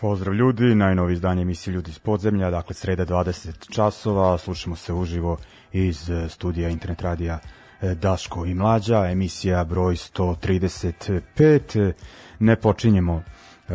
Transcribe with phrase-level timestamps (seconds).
[0.00, 5.36] Pozdrav ljudi, najnovi izdanje emisije Ljudi iz podzemlja, dakle sreda 20 časova, slušamo se uživo
[5.72, 7.38] iz e, studija internet radija
[7.80, 11.92] e, Daško i Mlađa, emisija broj 135,
[12.38, 13.72] ne počinjemo e,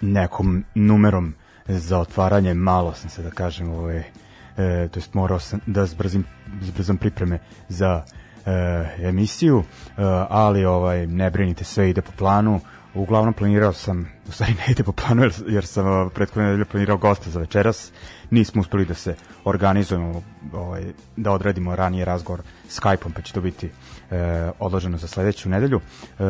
[0.00, 1.34] nekom numerom
[1.68, 4.04] za otvaranje, malo sam se da kažem, ovaj, e,
[4.88, 6.24] to jest morao sam da zbrzim,
[6.60, 8.02] zbrzam pripreme za
[8.46, 8.50] e,
[9.02, 9.92] emisiju, e,
[10.28, 12.60] ali ovaj ne brinite, sve ide po planu,
[12.96, 16.96] uglavnom planirao sam, u stvari ne ide po planu jer, jer sam prethodne nedelje planirao
[16.96, 17.92] gosta za večeras,
[18.30, 19.14] nismo uspeli da se
[19.44, 20.84] organizujemo, ovaj,
[21.16, 23.70] da odradimo ranije razgovor Skype-om, pa će to biti
[24.10, 25.80] e, odloženo za sledeću nedelju.
[25.80, 26.22] E,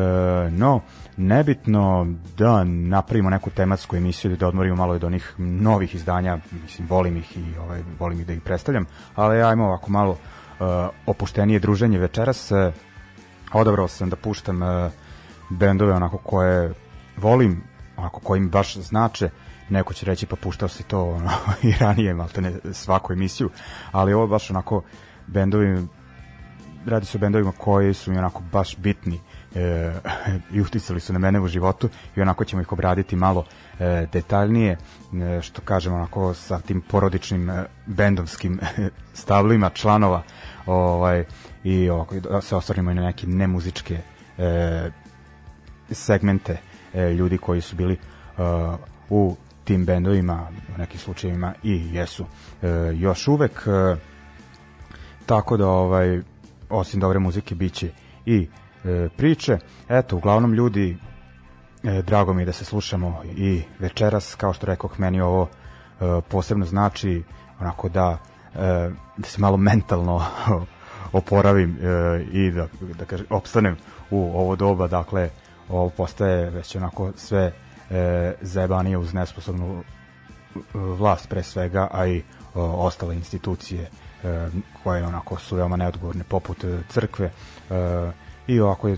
[0.51, 0.81] no,
[1.17, 7.17] nebitno da napravimo neku tematsku emisiju, da odmorimo malo od onih novih izdanja, mislim, volim
[7.17, 10.63] ih i ovaj, volim ih da ih predstavljam, ali ajmo ovako malo e,
[11.05, 12.51] opuštenije druženje večeras.
[12.51, 12.71] E,
[13.53, 14.89] odabrao sam da puštam e,
[15.49, 16.73] bendove onako koje
[17.17, 17.63] volim,
[17.97, 19.29] onako koji mi baš znače,
[19.69, 21.31] neko će reći pa puštao si to ono,
[21.69, 23.49] i ranije, malte ne svaku emisiju,
[23.91, 24.83] ali ovo baš onako
[25.27, 25.87] bendovi,
[26.85, 29.19] radi se o bendovima koji su mi onako baš bitni.
[29.55, 29.93] E,
[30.53, 33.45] i uticali su na mene u životu i onako ćemo ih obraditi malo
[33.79, 34.71] e, detaljnije,
[35.37, 38.59] e, što kažemo onako sa tim porodičnim e, bendovskim
[39.13, 40.23] stavlima članova
[40.65, 41.25] ovaj,
[41.63, 43.97] i ovako, da se osvrnimo i na neke nemuzičke
[44.37, 44.91] e,
[45.91, 46.57] segmente
[46.93, 47.97] e, ljudi koji su bili
[48.37, 48.75] uh,
[49.09, 49.35] u
[49.67, 52.25] tim bendovima u nekim slučajevima i jesu.
[52.61, 53.95] E, još uvek e,
[55.25, 56.21] tako da ovaj
[56.69, 57.89] osim dobre muzike biće
[58.25, 58.47] i
[58.85, 59.57] e, priče.
[59.89, 60.97] Eto uglavnom ljudi
[61.83, 64.35] e, drago mi je da se slušamo i večeras.
[64.35, 67.23] Kao što rekoh meni ovo e, posebno znači
[67.59, 68.17] onako da
[68.55, 70.25] e, da se malo mentalno
[71.19, 72.67] oporavim e, i da
[72.99, 73.77] da kažem opstanem
[74.11, 74.87] u ovo doba.
[74.87, 75.29] Dakle
[75.69, 77.51] ovo postaje već onako sve
[77.89, 82.23] e, zajebanije uz nesposobnu e, vlast pre svega, a i
[82.53, 84.49] o, ostale institucije e,
[84.83, 88.11] koje onako su veoma neodgovorne poput e, crkve e,
[88.47, 88.97] i ovako je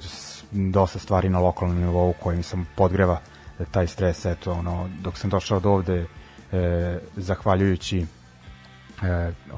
[0.52, 3.20] dosta stvari na lokalnom nivou kojim sam podgreva
[3.60, 6.06] e, taj stres eto ono dok sam došao do ovde
[6.52, 8.06] e, zahvaljujući e,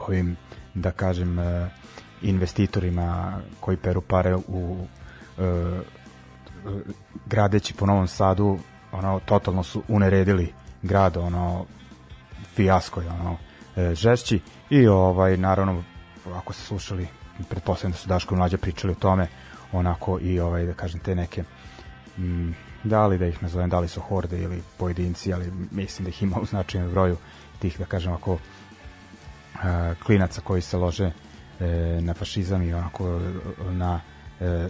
[0.08, 0.38] ovim
[0.74, 1.70] da kažem e,
[2.22, 4.86] investitorima koji peru pare u
[5.38, 5.44] e,
[7.26, 8.60] gradeći po Novom Sadu
[8.92, 11.66] ono totalno su uneredili grad ono
[12.56, 13.38] fijasko je ono
[13.76, 14.40] e, žešći.
[14.70, 15.84] I ovaj naravno
[16.36, 17.08] ako ste slušali
[17.50, 19.28] pretpostavljam da su Daško i Mlađa pričali o tome
[19.72, 21.44] onako i ovaj da kažem te neke
[22.18, 26.10] m, da li da ih nazovem da li su horde ili pojedinci ali mislim da
[26.10, 27.18] ih ima u značajnom broju
[27.60, 28.38] tih da kažem ako e,
[30.06, 31.12] klinaca koji se lože
[31.60, 31.66] e,
[32.02, 33.20] na fašizam i onako
[33.72, 34.02] na
[34.40, 34.68] e,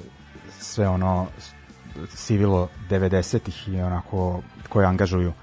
[0.60, 1.28] sve ono
[2.16, 5.34] sivilo 90-ih i onako koje angažuju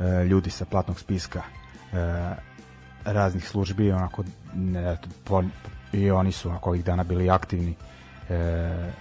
[0.00, 1.42] e, ljudi sa platnog spiska
[1.92, 2.34] e,
[3.04, 4.24] raznih službi onako
[4.54, 5.42] ne, po,
[5.92, 7.74] i oni su onako ovih dana bili aktivni
[8.28, 8.92] e,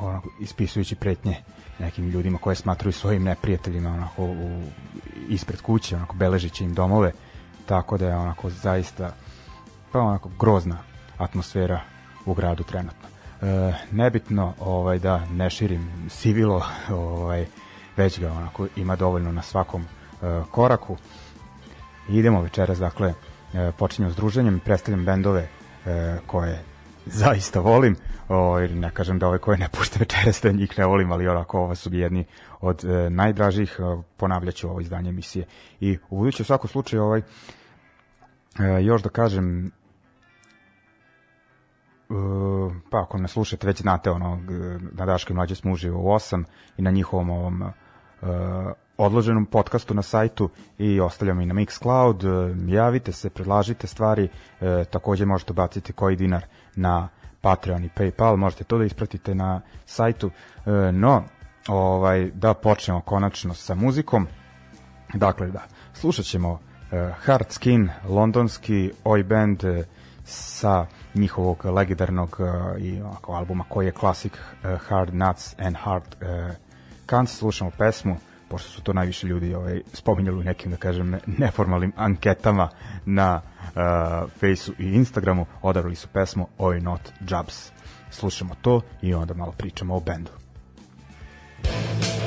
[0.00, 1.36] onako, ispisujući pretnje
[1.78, 4.62] nekim ljudima koje smatruju svojim neprijateljima onako u,
[5.28, 7.12] ispred kuće onako beležići im domove.
[7.66, 9.12] Tako da je onako zaista
[9.92, 10.78] pa onako grozna
[11.18, 11.80] atmosfera
[12.26, 13.07] u gradu trenutno
[13.42, 17.46] e, nebitno ovaj da ne širim sivilo, ovaj
[17.96, 19.86] već ga onako ima dovoljno na svakom e,
[20.50, 20.96] koraku.
[22.08, 23.14] Idemo večeras, dakle,
[23.54, 25.48] e, počinjemo s druženjem, predstavljam bendove
[25.86, 26.62] e, koje
[27.06, 27.96] zaista volim,
[28.28, 31.58] ovaj, ne kažem da ove koje ne pušte večeras da njih ne volim, ali onako
[31.58, 32.24] ovo su jedni
[32.60, 35.44] od e, najdražih, e, ponavljaću ovo izdanje emisije.
[35.80, 39.70] I u budući u svakom slučaju ovaj, e, još da kažem
[42.10, 44.40] Uh, pa ako ne slušate već znate ono
[44.92, 46.44] na Daškoj mlađe smo uživo u 8
[46.76, 48.28] i na njihovom ovom uh,
[48.96, 52.50] odloženom podcastu na sajtu i ostavljamo i na Mixcloud.
[52.50, 54.24] Uh, javite se, predlažite stvari.
[54.24, 56.46] Uh, takođe možete baciti koji dinar
[56.76, 57.08] na
[57.40, 60.26] Patreon i Paypal možete to da ispratite na sajtu.
[60.26, 61.22] Uh, no
[61.68, 64.26] ovaj da počnemo konačno sa muzikom.
[65.14, 65.62] Dakle da
[65.92, 66.58] slušat ćemo uh,
[67.24, 69.84] Hard Skin londonski oj band uh,
[70.24, 76.16] sa njihovog legendarnog uh, i onako albuma koji je klasik uh, Hard Nuts and Hard
[76.20, 76.54] uh,
[77.06, 77.38] Cans.
[77.38, 78.16] Slušamo pesmu
[78.48, 82.68] pošto su to najviše ljudi ovaj, spominjali u nekim, da kažem, neformalnim anketama
[83.04, 83.72] na uh,
[84.40, 87.72] Faceu i Instagramu, odabrali su pesmu Oi Not Jobs.
[88.10, 90.30] Slušamo to i onda malo pričamo o bendu.
[91.62, 92.17] Thank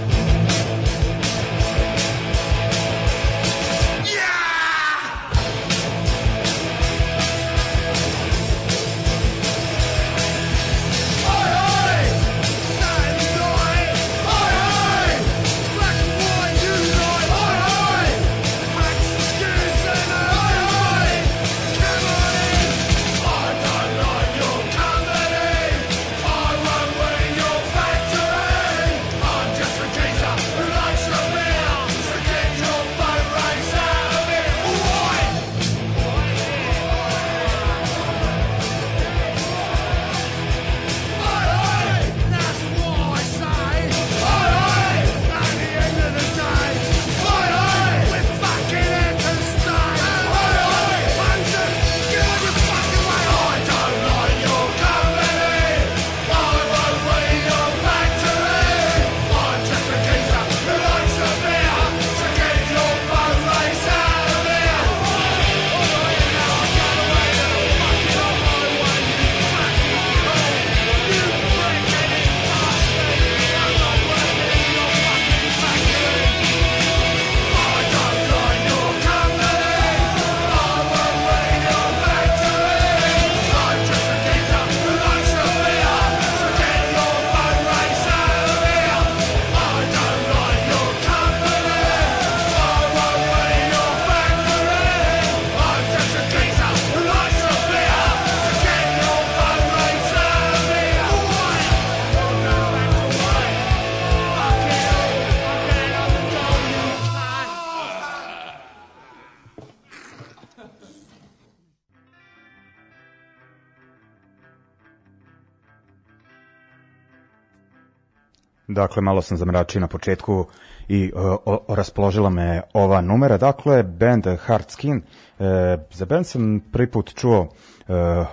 [118.82, 120.46] Dakle, malo sam zamračio na početku
[120.88, 123.38] i uh, o, o, raspoložila me ova numera.
[123.38, 124.98] Dakle, band Hard Skin.
[125.40, 125.46] Uh,
[125.92, 127.48] za band sam prvi put čuo uh,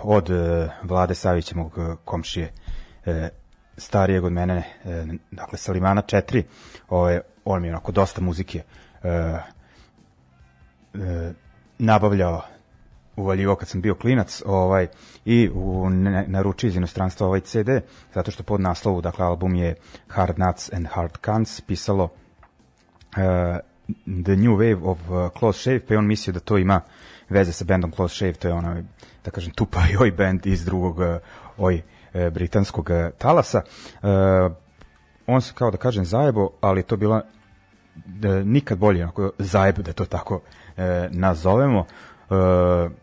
[0.03, 0.39] od uh,
[0.83, 2.53] Vlade Savića, mog komšije,
[3.07, 3.15] uh,
[3.77, 4.91] starijeg od mene, uh,
[5.31, 6.43] dakle, Salimana 4.
[6.89, 8.63] Ove, on mi je onako dosta muzike
[9.03, 9.11] uh,
[10.95, 11.01] uh,
[11.79, 12.43] nabavljao
[13.17, 14.87] uvaljivao kad sam bio klinac ovaj
[15.25, 15.91] i u
[16.27, 17.69] naručio iz inostranstva ovaj CD
[18.15, 19.75] zato što pod naslovu dakle album je
[20.09, 22.11] Hard Nuts and Hard Cans pisalo uh,
[24.25, 26.81] The New Wave of uh, Close Shave pa on mislio da to ima
[27.29, 28.83] veze sa bandom Close Shave to je ono
[29.25, 31.07] da kažem tupa i oj band iz drugog uh,
[31.59, 31.75] oj
[32.15, 33.63] uh, britanskog uh, talasa.
[34.03, 34.53] Uh,
[35.27, 37.23] on se kao da kažem zajebo ali to bila
[38.07, 40.43] da, nikad bolje onako zajeb da to tako uh,
[41.11, 41.85] nazovemo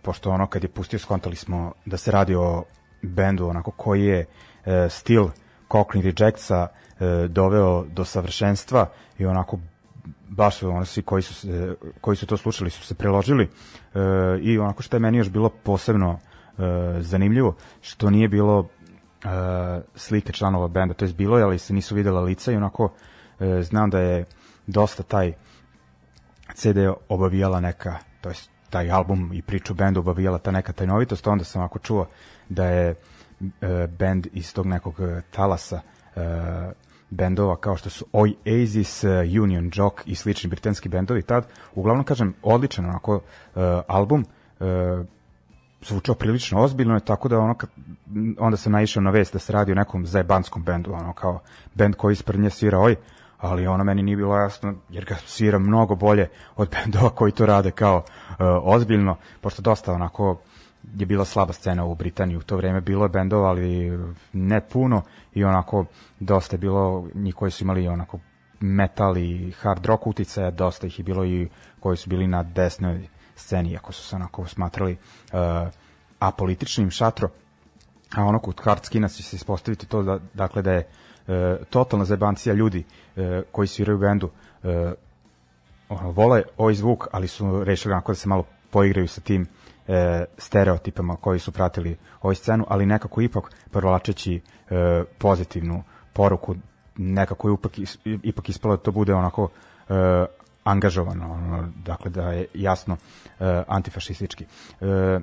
[0.01, 2.63] pošto ono kad je pustio skontali smo da se radi o
[3.01, 5.27] bendu onako koji je uh, stil
[5.72, 9.60] Cochrane Rejectsa uh, doveo do savršenstva i onako
[10.30, 11.48] baš ono svi koji su
[12.01, 14.01] koji su to slušali su se preložili uh,
[14.42, 16.63] i onako što je meni još bilo posebno uh,
[17.00, 18.68] zanimljivo što nije bilo uh,
[19.95, 22.92] slike članova benda to je bilo ali se nisu videla lica i onako uh,
[23.62, 24.25] znam da je
[24.68, 25.33] dosta taj
[26.54, 26.78] CD
[27.10, 31.62] obavijala neka to jest taj album i priču benda obavijala ta neka tajnovitost, onda sam
[31.62, 32.08] ako čuo
[32.50, 35.82] da je e, bend iz tog nekog e, talasa
[36.16, 36.22] e,
[37.10, 42.34] bendova kao što su Oasis, e, Union Jock i slični britanski bendovi tad, uglavnom kažem
[42.44, 43.22] odličan onako
[43.56, 44.26] e, album
[44.60, 44.66] e,
[45.82, 47.70] zvučao prilično ozbiljno, tako da ono kad,
[48.40, 51.40] onda sam naišao na vest da se radi o nekom zajebanskom bendu, ono kao
[51.74, 52.96] bend koji ispred svira oj,
[53.37, 57.45] ali ono meni nije bilo jasno, jer ga svira mnogo bolje od bendova koji to
[57.45, 60.37] rade kao uh, ozbiljno, pošto dosta onako
[60.95, 63.99] je bila slaba scena u Britaniji u to vreme, bilo je bendova, ali
[64.33, 65.01] ne puno
[65.33, 65.85] i onako
[66.19, 68.19] dosta je bilo njih koji su imali onako
[68.59, 71.49] metal i hard rock uticaja, dosta ih je bilo i
[71.80, 74.92] koji su bili na desnoj sceni, iako su se onako smatrali
[75.33, 75.39] uh,
[76.19, 77.30] apolitičnim šatro,
[78.15, 80.87] a ono kod hard skina će se ispostaviti to da, dakle da je
[81.28, 82.84] e, totalna zajebancija ljudi
[83.16, 84.30] e, koji sviraju bendu
[84.64, 84.94] e,
[85.90, 89.48] ono, vole ovaj zvuk, ali su rešili onako da se malo poigraju sa tim
[89.88, 96.56] e, stereotipama koji su pratili ovu scenu, ali nekako ipak provlačeći e, pozitivnu poruku,
[96.98, 97.72] nekako je ipak,
[98.24, 99.50] ipak ispalo da to bude onako
[99.90, 100.26] e,
[100.64, 102.98] angažovano, ono, dakle da je jasno
[103.40, 104.46] e, antifašistički.
[104.82, 105.20] E,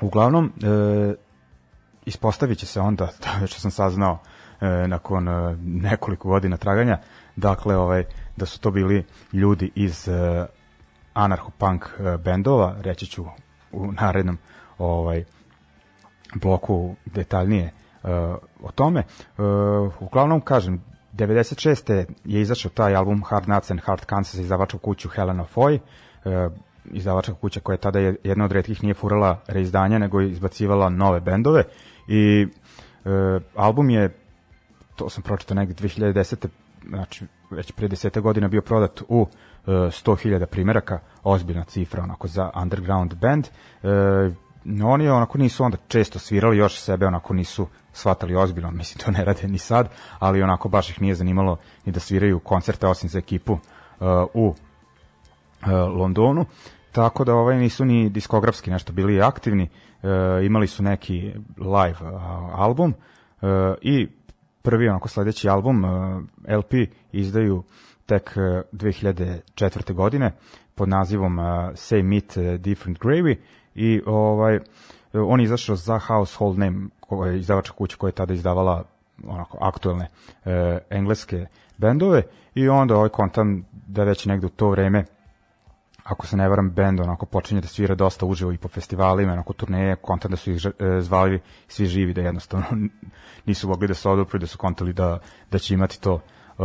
[0.00, 1.14] uglavnom, e,
[2.04, 3.08] ispostavit će se onda,
[3.48, 4.18] što sam saznao,
[4.60, 6.98] e, nakon e, nekoliko godina traganja,
[7.36, 8.04] dakle ovaj
[8.36, 10.46] da su to bili ljudi iz uh,
[11.14, 13.24] anarcho-punk uh, bendova, reći ću
[13.72, 14.38] u narednom
[14.78, 15.24] ovaj
[16.34, 17.72] bloku detaljnije
[18.02, 18.10] uh,
[18.62, 19.02] o tome.
[19.38, 22.04] Uh, uglavnom kažem 96.
[22.24, 25.78] je izašao taj album Hard Nuts and Hard Kansas izdavača kuću Helena Foy,
[26.24, 26.52] uh,
[26.84, 31.20] izdavača kuća koja je tada jedna od redkih nije furala reizdanja, nego je izbacivala nove
[31.20, 31.62] bendove
[32.08, 32.46] i
[33.04, 34.25] uh, album je
[34.96, 36.48] to sam pročitao negde 2010.
[36.88, 39.28] znači već pre desete godina bio prodat u uh,
[39.66, 43.48] 100.000 primeraka, ozbiljna cifra onako za underground band.
[43.82, 43.90] Uh,
[44.84, 49.24] oni onako nisu onda često svirali, još sebe onako nisu shvatali ozbiljno, mislim to ne
[49.24, 49.88] rade ni sad,
[50.18, 53.58] ali onako baš ih nije zanimalo ni da sviraju koncerte osim za ekipu uh,
[54.34, 54.56] u uh,
[55.70, 56.44] Londonu.
[56.92, 59.68] Tako da ovaj nisu ni diskografski nešto bili aktivni,
[60.02, 60.10] uh,
[60.44, 61.98] imali su neki live
[62.54, 62.94] album
[63.42, 63.48] uh,
[63.80, 64.08] i
[64.66, 65.90] prvi onako sledeći album uh,
[66.58, 66.72] LP
[67.12, 67.62] izdaju
[68.06, 68.42] tek uh,
[68.78, 69.92] 2004.
[69.92, 70.32] godine
[70.74, 71.44] pod nazivom uh,
[71.74, 73.36] Same Meat, uh, Different Gravy
[73.74, 74.60] i ovaj
[75.12, 78.84] on je izašao za Household Name, koja je izdavačka kuća koja je tada izdavala
[79.26, 80.08] onako aktuelne
[80.44, 81.46] e, engleske
[81.78, 82.22] bendove
[82.54, 85.04] i onda ovaj kontam da već negde u to vreme
[86.08, 89.52] ako se ne varam bend onako počinje da svira dosta uživo i po festivalima, onako
[89.52, 92.66] turneje, kontam da su ih e, zvali svi živi da jednostavno
[93.46, 95.18] nisu mogli da se odupru da su kontali da,
[95.50, 96.20] da će imati to
[96.58, 96.62] e,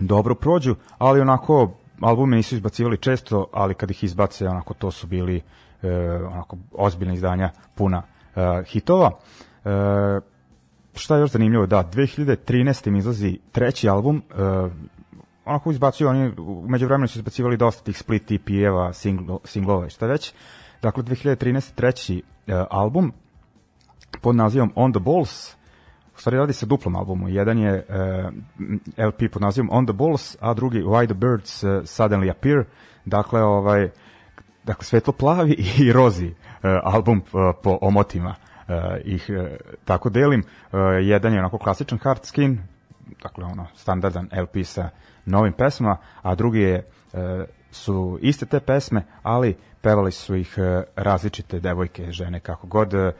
[0.00, 5.06] dobro prođu, ali onako albume nisu izbacivali često, ali kad ih izbace, onako to su
[5.06, 5.42] bili
[5.82, 5.88] e,
[6.32, 8.02] onako ozbiljna izdanja puna
[8.36, 9.10] e, hitova.
[9.64, 10.20] E,
[10.94, 12.88] šta je još zanimljivo, da, 2013.
[12.88, 14.34] im izlazi treći album, e,
[15.44, 20.06] onako izbacuju oni, umeđu vremenu su izbacivali dosta tih split EP-eva, singlo, singlova i šta
[20.06, 20.32] već.
[20.82, 21.74] Dakle, 2013.
[21.74, 23.12] treći e, album
[24.20, 25.54] pod nazivom On the Balls,
[26.16, 27.28] u stvari radi se duplom albumu.
[27.28, 31.70] Jedan je uh, LP pod nazivom On the Balls, a drugi Why the Birds uh,
[31.70, 32.64] Suddenly Appear.
[33.04, 33.90] Dakle, ovaj,
[34.64, 36.34] dakle svetlo plavi i rozi uh,
[36.82, 38.34] album uh, po omotima
[38.68, 39.46] uh, ih uh,
[39.84, 40.40] tako delim.
[40.40, 42.58] Uh, jedan je onako klasičan hard skin,
[43.22, 44.88] dakle ono standardan LP sa
[45.24, 47.20] novim pesmama, a drugi je uh,
[47.70, 52.94] su iste te pesme, ali pevali su ih uh, različite devojke, žene, kako god.
[52.94, 53.10] Uh,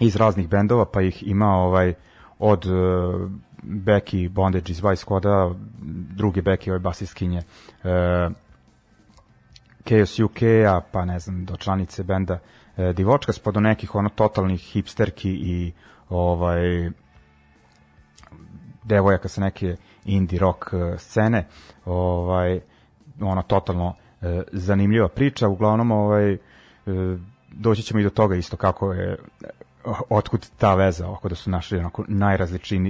[0.00, 1.94] iz raznih bendova, pa ih ima ovaj
[2.38, 2.64] od
[3.62, 5.54] Becky Bondage iz Vice Squada,
[6.16, 8.32] druge Becky, ove basistkinje uh,
[9.88, 12.38] Chaos UK-a, pa ne znam, do članice benda
[12.94, 15.72] Divočkas, pa do nekih ono totalnih hipsterki i
[16.08, 16.90] ovaj
[18.84, 19.76] devojaka sa neke
[20.08, 21.46] indie rock uh, scene,
[21.84, 22.60] ovaj
[23.20, 26.40] ono totalno uh, zanimljiva priča, uglavnom ovaj uh,
[27.52, 29.16] doći ćemo i do toga isto kako je
[30.08, 32.04] otkud ta veza oko da su našli onako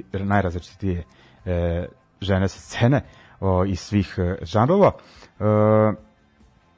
[0.09, 1.05] najrazličitije
[1.45, 1.87] e,
[2.21, 3.03] žene sa scene
[3.41, 4.93] o, iz svih e, žanrova.
[5.41, 5.45] E,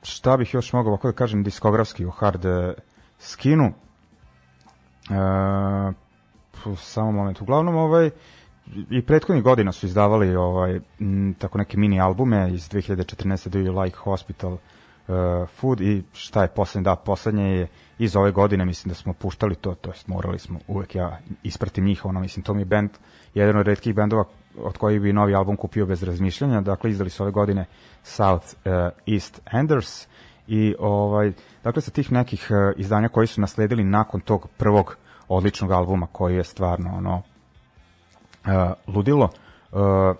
[0.02, 2.74] šta bih još mogao ovako da kažem diskografski o hard e,
[3.18, 3.64] skinu?
[3.64, 3.72] E,
[6.76, 7.40] samo moment.
[7.40, 8.10] Uglavnom, ovaj,
[8.90, 13.48] i prethodnih godina su izdavali ovaj m, tako neke mini albume iz 2014.
[13.48, 14.58] Do You Like Hospital uh,
[15.48, 16.84] Food i šta je poslednje?
[16.84, 20.58] Da, poslednje je iz ove godine mislim da smo puštali to, to jest morali smo
[20.68, 22.90] uvek ja ispratim njih, ono mislim to mi je band,
[23.34, 24.24] jedan od redkih bendova
[24.58, 27.64] od kojih bi novi album kupio bez razmišljanja, dakle izdali su ove godine
[28.02, 28.72] South uh,
[29.14, 30.06] East Enders
[30.46, 31.32] i ovaj,
[31.64, 34.96] dakle sa tih nekih uh, izdanja koji su nasledili nakon tog prvog
[35.28, 37.22] odličnog albuma koji je stvarno ono
[38.46, 39.28] uh, ludilo
[39.72, 40.16] uh,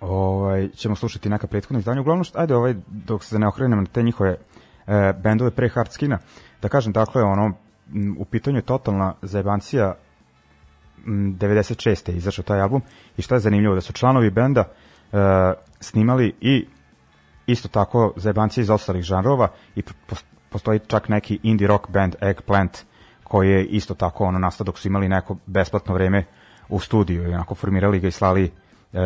[0.00, 2.00] ovaj, ćemo slušati neka prethodna izdanja.
[2.00, 4.36] Uglavnom, što, ajde, ovaj, dok se ne okrenem na te njihove
[4.86, 6.18] e, bendove pre hardskina,
[6.62, 7.52] da kažem, dakle, ono,
[8.18, 9.94] u pitanju je totalna zajebancija
[11.06, 12.10] 96.
[12.10, 12.82] je izašao taj album
[13.16, 15.16] i šta je zanimljivo, da su članovi benda e,
[15.80, 16.66] snimali i
[17.46, 19.82] isto tako zajebancije iz ostalih žanrova i
[20.48, 22.78] postoji čak neki indie rock band Eggplant
[23.24, 26.24] koji je isto tako ono nastao dok su imali neko besplatno vreme
[26.68, 28.44] u studiju i onako formirali ga i slali
[28.92, 28.98] e,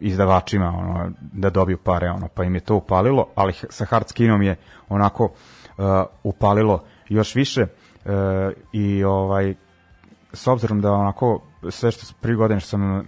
[0.00, 4.42] izdavačima ono, da dobiju pare, ono, pa im je to upalilo, ali sa hard skinom
[4.42, 4.56] je
[4.88, 5.82] onako e,
[6.22, 7.68] upalilo još više e,
[8.72, 9.54] i ovaj
[10.32, 13.02] s obzirom da onako sve što prvi godine što sam e,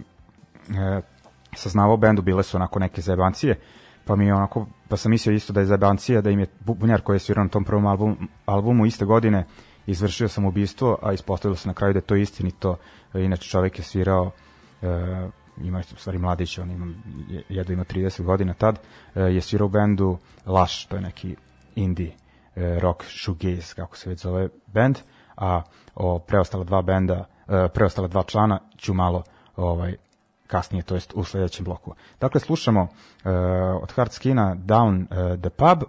[1.55, 3.59] saznavao bendu bile su onako neke zajebancije
[4.05, 7.01] pa mi je onako pa sam mislio isto da je zajebancija da im je bunjar
[7.01, 8.15] koji je svirao na tom prvom albumu,
[8.45, 9.45] albumu iste godine
[9.85, 12.77] izvršio sam ubistvo a ispostavilo se na kraju da je to istinito
[13.13, 14.31] inače čovjek je svirao
[14.81, 15.27] e,
[15.61, 16.93] ima u stvari mladić, on ima,
[17.49, 18.79] jedva ima 30 godina tad,
[19.15, 21.35] e, je svirao bendu Lash, to je neki
[21.75, 22.11] indie
[22.55, 24.97] e, rock shoegaze, kako se već zove bend,
[25.37, 25.61] a
[25.95, 29.23] o preostala dva benda, e, preostala dva člana ću malo
[29.55, 29.95] ovaj
[30.47, 31.93] kasnije, to jest u sledećem bloku.
[32.19, 32.89] Dakle, slušamo uh,
[33.81, 35.83] od Hard Skina Down uh, the Pub,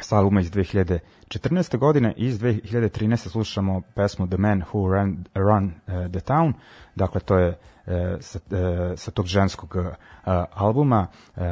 [0.00, 1.78] sa albuma iz 2014.
[1.78, 3.28] godine i iz 2013.
[3.28, 6.52] slušamo pesmu The Man Who Ran, Run uh, the Town,
[6.94, 9.84] dakle to je uh, sa, uh, sa tog ženskog uh,
[10.54, 11.06] albuma.
[11.36, 11.42] Uh,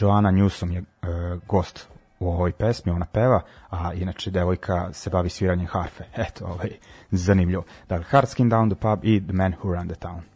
[0.00, 1.88] Joanna Newsom je uh, gost
[2.18, 6.04] u ovoj pesmi, ona peva, a inače devojka se bavi sviranjem harfe.
[6.28, 6.70] Eto, ovaj,
[7.10, 7.64] zanimljivo.
[7.88, 10.35] Dakle, Hard Skin Down the Pub i The Man Who Ran the Town.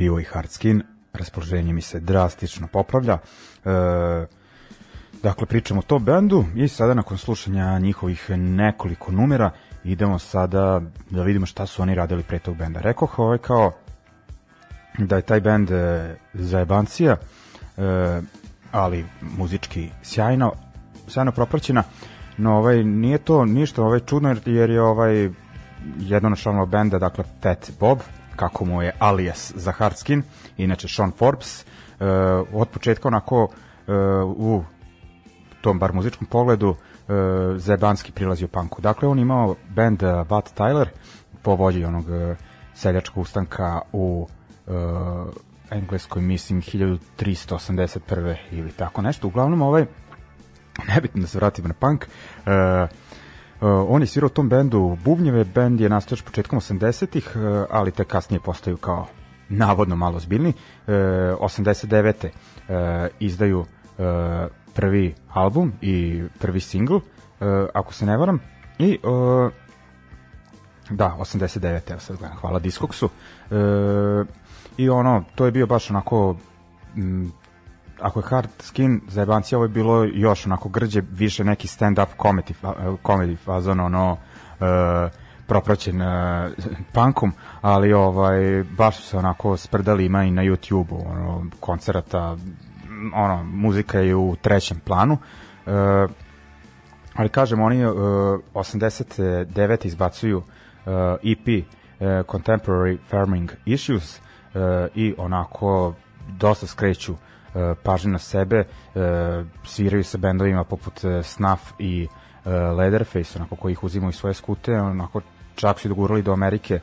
[0.00, 0.82] pivo i hardskin
[1.12, 3.18] raspoloženje mi se drastično popravlja.
[3.64, 3.70] E,
[5.22, 9.50] dakle, pričamo o tom bendu i sada nakon slušanja njihovih nekoliko numera
[9.84, 12.80] idemo sada da vidimo šta su oni radili pre tog benda.
[12.80, 13.72] Rekoh ovaj kao
[14.98, 17.16] da je taj bend e, zajebancija,
[17.76, 18.20] e,
[18.72, 20.52] ali muzički sjajno,
[21.08, 21.82] sjajno propraćena,
[22.38, 25.30] no ovaj, nije to ništa ovaj, čudno jer je ovaj
[25.98, 27.98] jedan od članova benda, dakle Fat Bob,
[28.40, 30.22] kako mu je alias za Hardskin,
[30.56, 32.06] inače Sean Forbes, uh,
[32.52, 33.50] od početka onako uh,
[34.36, 34.64] u
[35.60, 36.76] tom bar muzičkom pogledu uh,
[37.56, 38.80] zebanski prilazio punku.
[38.80, 40.86] Dakle, on imao band uh, Bud Tyler
[41.42, 42.36] po vođi onog uh,
[42.74, 44.28] seljačkog ustanka u
[44.66, 44.74] uh,
[45.70, 48.36] engleskoj, mislim, 1381.
[48.50, 49.26] ili tako nešto.
[49.26, 49.86] Uglavnom, ovaj,
[50.94, 52.06] nebitno da se vratimo na punk,
[52.40, 52.52] Uh,
[53.60, 57.90] on je svirao u tom bendu Bubnjeve, bend je nastao još početkom 80-ih, uh, ali
[57.90, 59.06] te kasnije postaju kao
[59.48, 60.48] navodno malo zbiljni.
[60.48, 62.26] Uh, 89.
[62.26, 62.74] Uh,
[63.20, 63.66] izdaju uh,
[64.74, 67.02] prvi album i prvi single, uh,
[67.74, 68.40] ako se ne varam,
[68.78, 69.52] i uh,
[70.90, 71.90] da, 89.
[71.90, 73.06] Evo sad gledam, hvala Discogsu.
[73.50, 74.26] Uh,
[74.76, 76.36] I ono, to je bio baš onako
[76.96, 77.32] m,
[78.02, 82.06] ako je hard skin za jebanci, ovo je bilo još onako grđe, više neki stand-up
[82.18, 82.52] comedy,
[83.02, 84.66] comedy fazon, ono, uh,
[85.46, 86.08] propraćen uh,
[86.94, 92.36] punkom, ali ovaj, baš su se onako sprdali, ima i na YouTube-u, ono, koncerata,
[93.14, 95.14] ono, muzika je u trećem planu,
[95.66, 95.72] uh,
[97.14, 97.94] ali kažem, oni uh,
[98.54, 99.86] 89.
[99.86, 100.44] izbacuju uh,
[101.22, 104.62] EP uh, Contemporary Farming Issues uh,
[104.94, 105.94] i onako
[106.28, 107.18] dosta skreću uh,
[107.82, 108.64] pažnju na sebe, e,
[109.64, 112.08] sviraju sa bendovima poput e, Snuff i
[112.76, 115.20] Leatherface, onako koji ih uzimaju svoje skute, onako
[115.54, 116.80] čak su i dogurali do Amerike,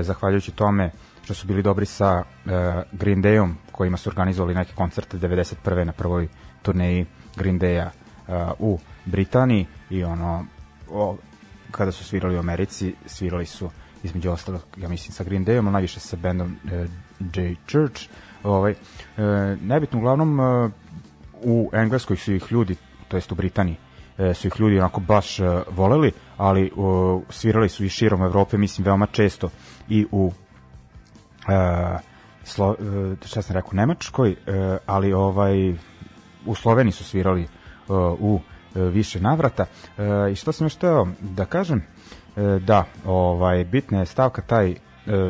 [0.00, 0.90] zahvaljujući tome
[1.24, 2.24] što su bili dobri sa
[2.92, 5.84] Green Dayom, kojima su organizovali neke koncerte 91.
[5.84, 6.28] na prvoj
[6.62, 7.88] turneji Green Daya
[8.58, 10.46] u Britaniji i ono
[10.90, 11.16] o,
[11.70, 13.70] kada su svirali u Americi, svirali su
[14.02, 16.56] između ostalog, ja mislim, sa Green Dayom, najviše sa bendom
[17.34, 17.54] J.
[17.66, 18.08] Church,
[18.42, 18.76] Ovaj, e,
[19.62, 20.70] nebitno, uglavnom e,
[21.42, 22.76] u Engleskoj su ih ljudi,
[23.08, 23.76] to jest u Britaniji,
[24.18, 26.72] e, su ih ljudi onako baš e, voleli, ali
[27.28, 29.50] svirali su i širom Evrope, mislim, veoma često
[29.88, 30.32] i u
[31.48, 32.10] e,
[32.44, 32.76] Slo,
[33.22, 34.36] e, šta sam rekao, Nemačkoj, e,
[34.86, 35.74] ali ovaj
[36.46, 37.46] u Sloveniji su svirali e,
[38.18, 38.40] u
[38.74, 39.66] e, više navrata.
[39.98, 41.78] E, I što sam još teo da kažem,
[42.36, 44.76] e, da, ovaj, bitna je stavka taj e,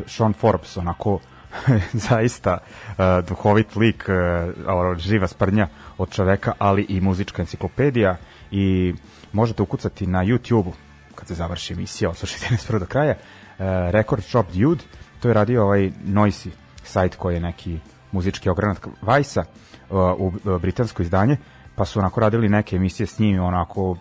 [0.06, 1.18] Sean Forbes, onako
[2.08, 8.16] zaista uh, duhovit lik, uh, živa sprdnja od čoveka, ali i muzička enciklopedija.
[8.50, 8.94] I
[9.32, 10.72] možete ukucati na YouTube-u
[11.14, 14.84] kad se završi emisija, oslušajte nas prvo do kraja, uh, Record Shop Dude,
[15.20, 16.48] to je radio ovaj Noisy
[16.84, 17.78] sajt koji je neki
[18.12, 19.44] muzički ogranak Vajsa
[19.90, 21.36] uh, u britansko izdanje,
[21.74, 23.96] pa su onako radili neke emisije s njim, onako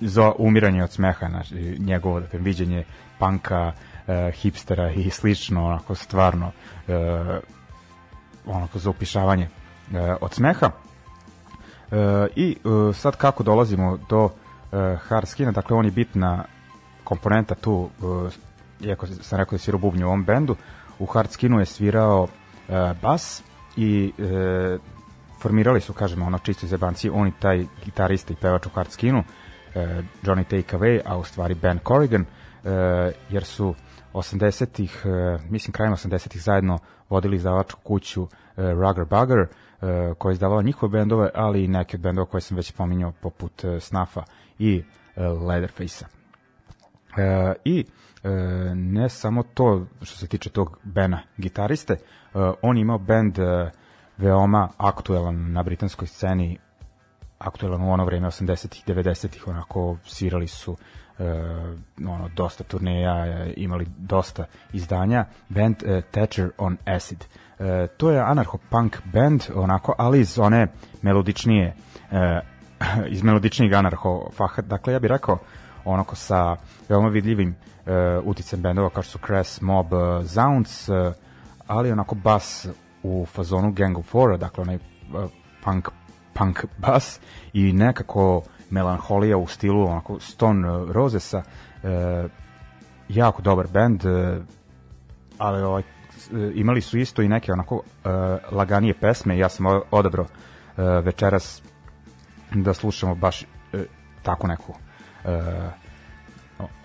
[0.00, 2.84] za umiranje od smeha, znači, njegovo dakle, viđenje
[3.18, 3.72] panka,
[4.10, 6.52] e, hipstera i slično, onako stvarno
[6.88, 7.40] e,
[8.46, 9.48] onako za upišavanje
[9.94, 10.70] e, od smeha.
[10.70, 14.30] E, I e, sad kako dolazimo do
[14.72, 16.44] e, hard skina, dakle on je bitna
[17.04, 17.90] komponenta tu,
[18.82, 20.56] e, iako sam rekao da svira bubnju u ovom bendu,
[20.98, 22.28] u hard skinu je svirao
[22.68, 23.42] e, bas
[23.76, 24.78] i e,
[25.40, 29.24] formirali su, kažemo, ono čisto zebanci, on i taj gitarista i pevač u hard skinu,
[29.74, 32.24] e, Johnny Take Away, a u stvari Ben Corrigan,
[32.64, 33.74] e, jer su
[34.12, 39.46] 80-ih, e, mislim krajem 80-ih zajedno vodili izdavačku kuću e, Rugger Bugger, e,
[40.18, 43.64] koja je izdavala njihove bendove, ali i neke od bendova koje sam već pominjao, poput
[43.80, 44.22] Snuffa
[44.58, 44.84] i
[45.16, 46.06] Leatherface-a.
[47.64, 47.84] I
[48.74, 51.96] ne samo to što se tiče tog Bena gitariste,
[52.62, 53.38] on imao bend
[54.18, 56.58] veoma aktuelan na britanskoj sceni
[57.38, 60.78] aktuelan u ono vreme 80-ih, 90-ih, onako svirali su uh,
[62.08, 67.24] ono, dosta turneja, imali dosta izdanja, band uh, Thatcher on Acid.
[67.58, 70.66] Uh, to je anarcho-punk band, onako, ali iz one
[71.02, 71.74] melodičnije,
[72.10, 72.18] uh,
[73.14, 75.38] iz melodičnijeg anarcho-faha, dakle, ja bih rekao,
[75.84, 76.56] onako sa
[76.88, 81.12] veoma vidljivim uh, uticem bendova kao što su Crass, Mob, uh, Zounds, uh,
[81.66, 82.66] ali onako bas
[83.02, 85.30] u fazonu Gang of Four, dakle onaj uh,
[85.64, 85.88] punk,
[86.34, 87.20] punk bas
[87.52, 91.42] i nekako melanholija u stilu onako Stone Rosesa
[91.82, 92.28] e,
[93.08, 94.40] jako dobar bend e,
[95.38, 95.82] ali ovaj
[96.54, 98.08] imali su isto i neke onako e,
[98.50, 99.38] laganije pesme.
[99.38, 101.62] Ja sam odabrao e, večeras
[102.54, 103.46] da slušamo baš e,
[104.22, 104.74] tako neku
[105.24, 105.40] e,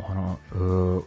[0.09, 0.55] ono, e,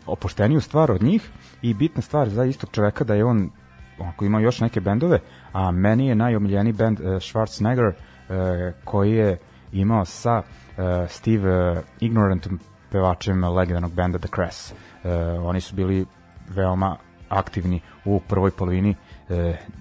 [0.07, 1.31] opušteniju stvar od njih.
[1.63, 3.51] I bitna stvar za istog čoveka da je on
[3.99, 5.21] onako ima još neke bendove,
[5.53, 9.39] a meni je najomiljeniji bend uh, Schwarzenegger uh, koji je
[9.73, 14.73] imao sa uh, Steve uh, Ignorantom pevačem legendarnog benda The Crass.
[14.73, 15.11] Uh,
[15.45, 16.07] oni su bili
[16.49, 16.97] veoma
[17.29, 18.91] aktivni u prvoj polovini
[19.29, 19.37] uh,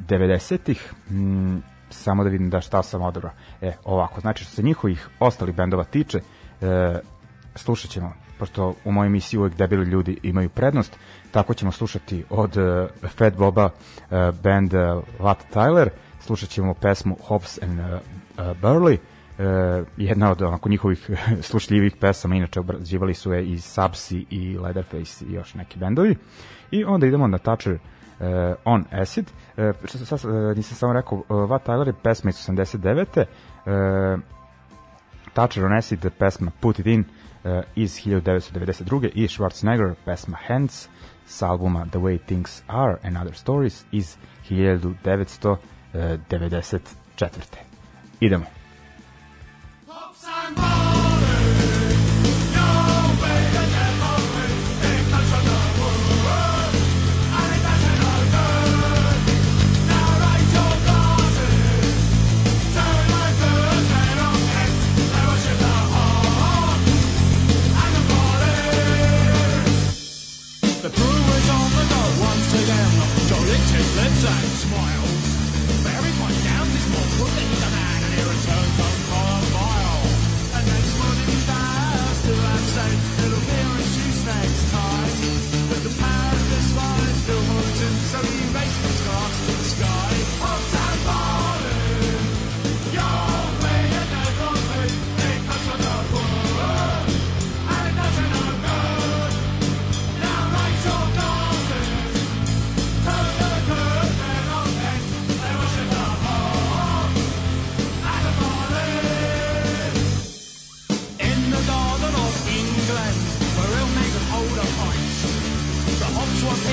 [0.07, 0.93] 90-ih.
[1.11, 1.57] Mm,
[1.89, 3.31] samo da vidim da šta sam odabrao.
[3.61, 6.19] E, ovako, znači što se njihovih ostalih bendova tiče,
[6.61, 6.99] e,
[7.55, 10.97] slušat ćemo, pošto u mojoj emisiji uvek debeli ljudi imaju prednost,
[11.31, 17.17] tako ćemo slušati od uh, Fat Boba uh, band uh, Lat Tyler, slušat ćemo pesmu
[17.27, 18.97] Hobbs and uh, uh, Burley,
[19.97, 21.09] jedna od onako njihovih
[21.49, 26.15] slušljivih pesama, inače obrađivali su je i Subsi i Leatherface i još neki bendovi.
[26.71, 27.79] I onda idemo na Toucher uh,
[28.65, 29.31] on Acid.
[29.57, 33.25] Uh, što sad uh, nisam samo rekao, uh, Vat Tyler je pesma iz 89.
[33.25, 33.25] Uh,
[35.33, 37.05] Toucher on Acid, pesma Put It In uh,
[37.75, 39.09] iz 1992.
[39.13, 40.89] i Schwarzenegger, pesma Hands
[41.25, 44.17] sa albuma The Way Things Are and Other Stories iz
[44.49, 45.57] 1994.
[48.19, 48.56] Idemo.
[50.49, 50.86] Iz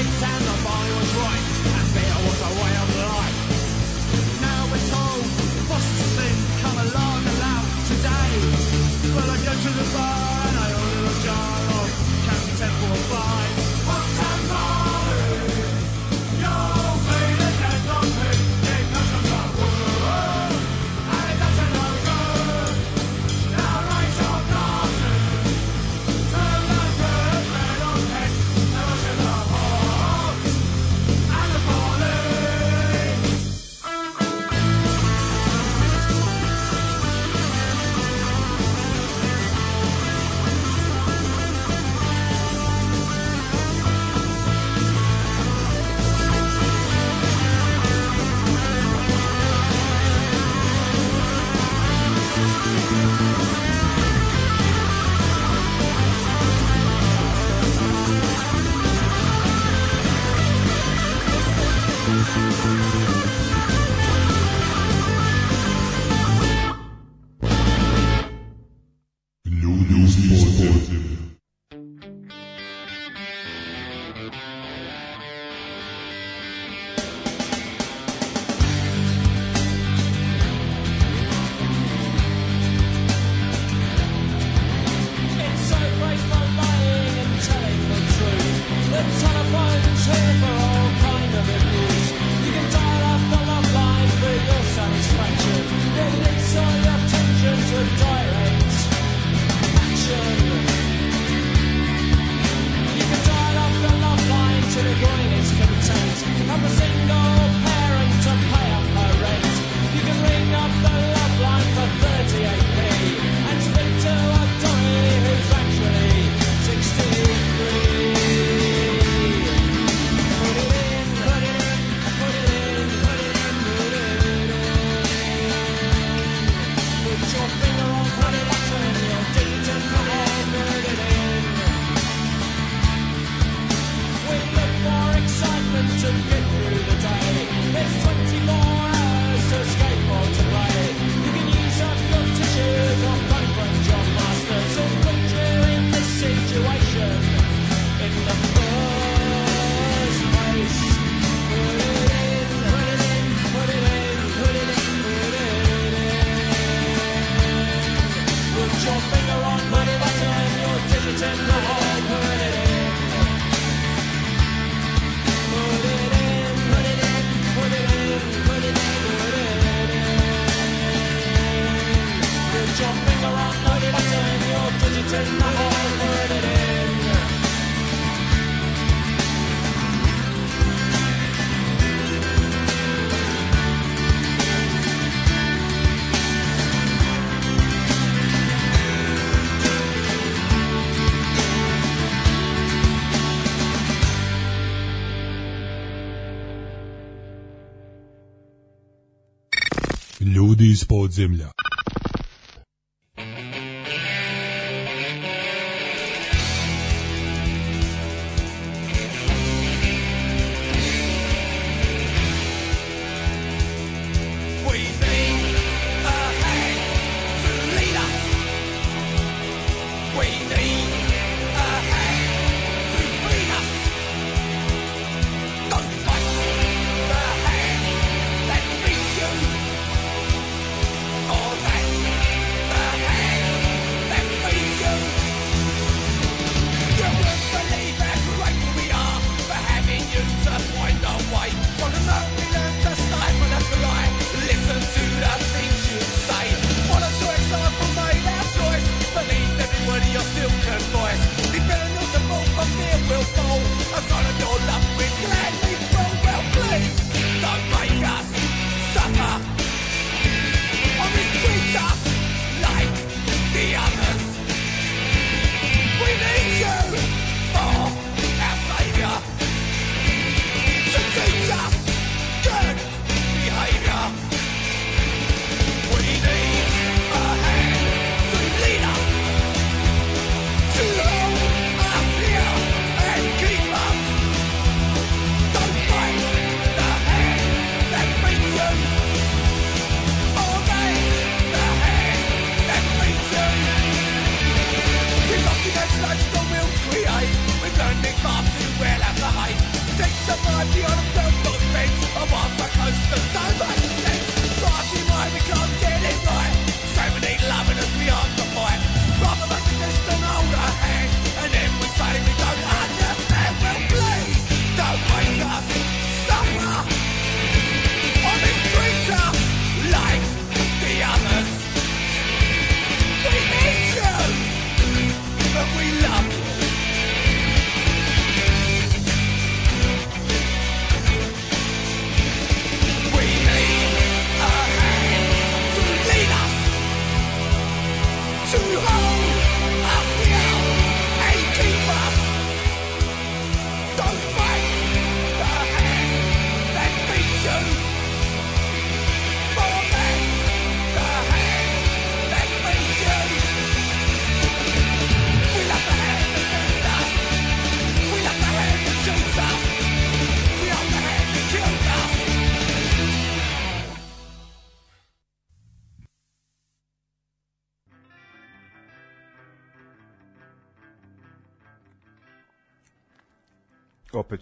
[0.04, 0.43] nighttime.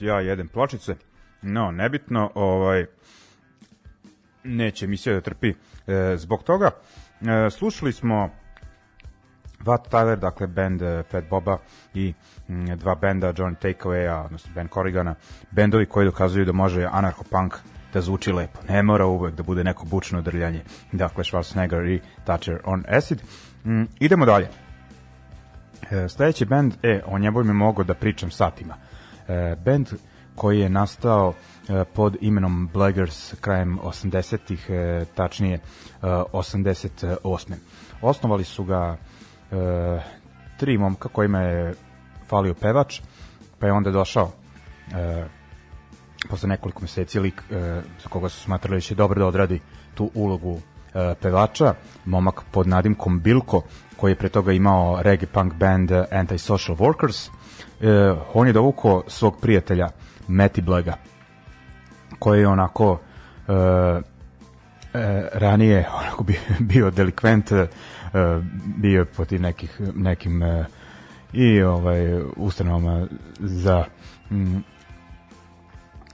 [0.02, 0.94] Ja jedem pločice.
[1.42, 2.86] No, nebitno, ovaj
[4.44, 5.54] neće emisija da trpi
[5.86, 6.70] e, zbog toga.
[7.20, 8.30] E, slušali smo
[9.60, 11.58] Vat Tyler, dakle band e, Fat Boba
[11.94, 12.14] i
[12.48, 15.14] m, dva benda Johnny Takeaway, odnosno Ben Corrigana,
[15.50, 17.54] bendovi koji dokazuju da može anarcho-punk
[17.92, 18.58] da zvuči lepo.
[18.68, 20.62] Ne mora uvek da bude neko bučno drljanje.
[20.92, 23.22] Dakle, Schwarzenegger i Toucher on Acid.
[23.64, 24.48] Mm, idemo dalje.
[25.90, 28.76] E, sledeći band, e, o njemu mi mogo da pričam satima.
[29.28, 29.88] E, band
[30.34, 31.32] koji je nastao
[31.68, 35.58] e, pod imenom Blaggers krajem 80-ih, e, tačnije
[36.02, 37.54] 88.
[38.02, 38.96] Osnovali su ga
[40.56, 41.74] tri momka kojima je
[42.28, 43.00] falio pevač,
[43.58, 44.30] pa je onda došao
[46.30, 47.42] posle nekoliko meseci lik
[48.02, 49.60] za koga su smatrali da će dobro da odradi
[49.94, 50.60] tu ulogu
[51.20, 53.62] pevača, momak pod nadimkom Bilko,
[53.96, 57.30] koji je pre toga imao reggae punk band Anti-Social Workers,
[57.82, 59.88] e, on je dovukao svog prijatelja
[60.28, 60.94] Meti Blega
[62.18, 62.98] koji je onako
[63.48, 67.66] e, e, ranije onako bio, bio delikvent e,
[68.76, 70.64] bio tim nekih, nekim e,
[71.32, 73.06] i ovaj ustanovama
[73.38, 73.84] za
[74.30, 74.62] m,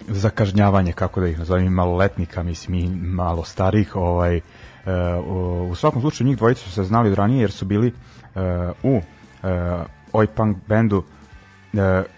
[0.08, 4.40] za kažnjavanje kako da ih nazovem maloletnika mislim i malo starih ovaj
[5.26, 7.92] u, u svakom slučaju njih dvojica su se znali od ranije jer su bili
[8.82, 9.00] u
[10.12, 11.04] oj punk bendu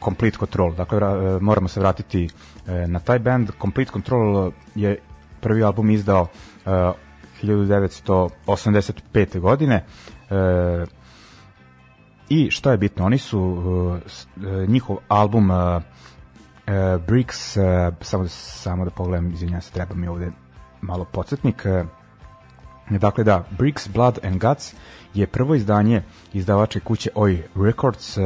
[0.05, 0.75] Complete Control.
[0.75, 1.01] Dakle,
[1.41, 2.29] moramo se vratiti
[2.87, 3.51] na taj band.
[3.61, 4.99] Complete Control je
[5.41, 6.27] prvi album izdao
[7.43, 9.41] 1985.
[9.41, 9.85] godine.
[12.29, 14.01] I šta je bitno, oni su
[14.69, 15.51] njihov album
[17.07, 17.57] Bricks,
[18.01, 20.31] samo, samo da pogledam, izvinjam se, treba mi ovde
[20.81, 21.67] malo podsjetnik.
[22.91, 24.75] Dakle da, Bricks, Blood and Guts
[25.15, 26.03] je prvo izdanje
[26.33, 28.25] izdavače kuće Oi Records, uh,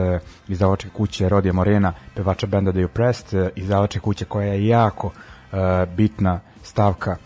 [0.48, 5.58] izdavače kuće Rodija Morena, pevača benda The Oppressed, uh, izdavače kuće koja je jako uh,
[5.96, 7.16] bitna stavka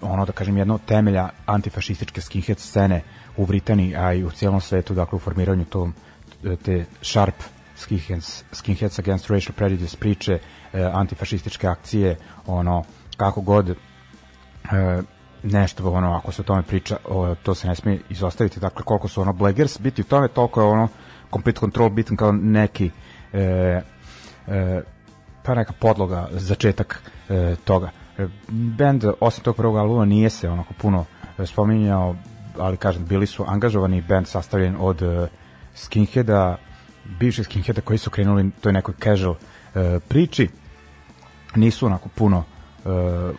[0.00, 3.02] ono da kažem jedno temelja antifašističke skinhead scene
[3.36, 5.94] u Britaniji, a i u cijelom svetu, dakle u formiranju tom,
[6.62, 7.34] te sharp
[7.76, 10.38] skinheads, skinheads against racial prejudice priče,
[10.72, 12.84] e, antifašističke akcije, ono,
[13.16, 13.74] kako god e,
[15.42, 19.08] nešto, ono, ako se o tome priča, o, to se ne smije izostaviti, dakle, koliko
[19.08, 20.88] su ono blaggers biti u tome, toliko je ono
[21.32, 22.90] complete control bitan kao neki
[23.32, 23.40] e,
[24.48, 24.82] e,
[25.42, 27.90] pa neka podloga, začetak e, toga.
[28.18, 31.04] E, band, osim tog prvog albuma, nije se onako puno
[31.46, 32.16] spominjao,
[32.58, 35.28] ali kažem, bili su angažovani band sastavljen od uh,
[35.74, 36.56] skinheada,
[37.04, 40.48] bivših skinheada koji su krenuli toj nekoj casual uh, priči.
[41.54, 42.44] Nisu onako puno
[42.84, 42.92] uh,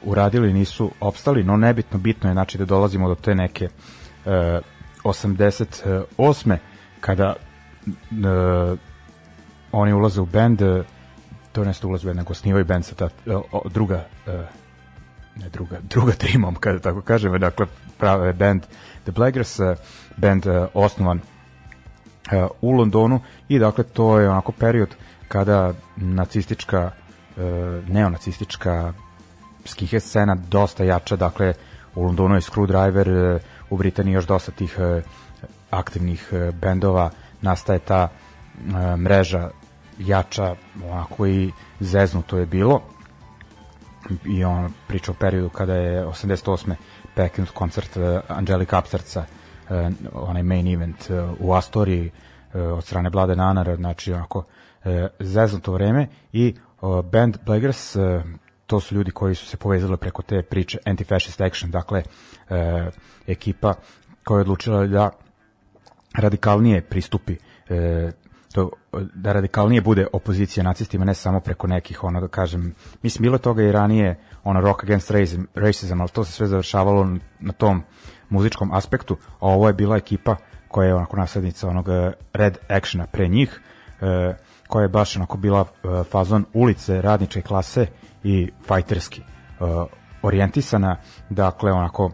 [0.03, 3.69] uradili, nisu opstali, no nebitno, bitno je znači da dolazimo do te neke
[4.25, 4.31] uh,
[5.03, 6.57] 88.
[6.99, 7.35] kada
[7.85, 8.79] uh,
[9.71, 10.85] oni ulaze u band, uh,
[11.51, 13.41] to nešto ulaze u band, nego osnivaju band sa ta uh,
[13.71, 14.33] druga uh,
[15.35, 17.65] ne druga, druga trimom, kada tako kažemo, dakle
[17.97, 18.63] prave band
[19.03, 19.77] The Blaggers, uh,
[20.17, 23.19] band uh, osnovan uh, u Londonu
[23.49, 24.95] i dakle to je onako period
[25.27, 26.91] kada nacistička
[27.87, 28.93] neonacistička
[29.65, 31.53] skinhead scena dosta jača, dakle
[31.95, 33.39] u Londonu je Screwdriver,
[33.69, 34.77] u Britaniji još dosta tih
[35.71, 36.29] aktivnih
[36.61, 37.09] bendova,
[37.41, 38.09] nastaje ta
[38.97, 39.49] mreža
[39.99, 40.55] jača,
[40.91, 42.81] onako i zeznuto je bilo
[44.25, 46.75] i on priča o periodu kada je 88.
[47.15, 47.97] prekinut koncert
[48.27, 49.27] Angelika Upstartsa, uh,
[50.13, 52.11] onaj main event u Astoriji
[52.53, 54.43] od strane Blade Nanara, znači onako
[55.19, 56.55] zeznuto vreme i
[57.11, 57.95] band Blaggers,
[58.73, 62.55] to su ljudi koji su se povezali preko te priče Anti-Fascist Action, dakle uh,
[63.27, 63.73] ekipa
[64.23, 65.09] koja je odlučila da
[66.17, 67.77] radikalnije pristupi uh,
[68.53, 68.69] to,
[69.13, 73.63] da radikalnije bude opozicija nacistima, ne samo preko nekih, ono da kažem, mislim, bilo toga
[73.63, 77.83] i ranije, ono, rock against racism, racism ali to se sve završavalo na tom
[78.29, 80.35] muzičkom aspektu, a ovo je bila ekipa
[80.67, 83.61] koja je onako naslednica onog eh, Red Actiona pre njih,
[84.01, 84.33] e,
[84.67, 87.87] koja je baš onako bila e, fazon ulice, radničke klase
[88.23, 89.23] i fajterski e,
[90.21, 90.97] orijentisana,
[91.29, 92.11] dakle onako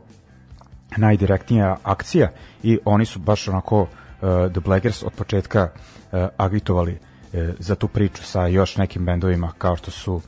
[0.98, 2.30] najdirektnija akcija
[2.64, 3.88] i oni su baš onako uh,
[4.52, 9.76] The Blaggers od početka uh, agitovali uh, za tu priču sa još nekim bendovima kao
[9.76, 10.22] što su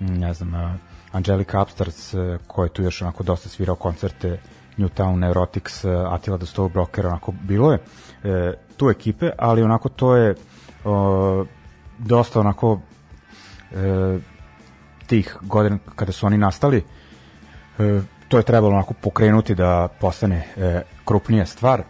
[0.00, 0.70] ne znam uh,
[1.12, 4.40] Angelica Upstarts uh, koji tu još onako dosta svirao koncerte
[4.78, 8.30] Newtown Neurotics, uh, Attila the Stove Broker, onako bilo je uh,
[8.76, 10.30] tu ekipe, ali onako to je
[10.84, 11.46] uh,
[11.98, 12.80] dosta onako uh,
[15.06, 16.84] tih godina kada su oni nastali
[17.78, 21.82] uh, to je trebalo onako pokrenuti da postane uh, krupnija stvar.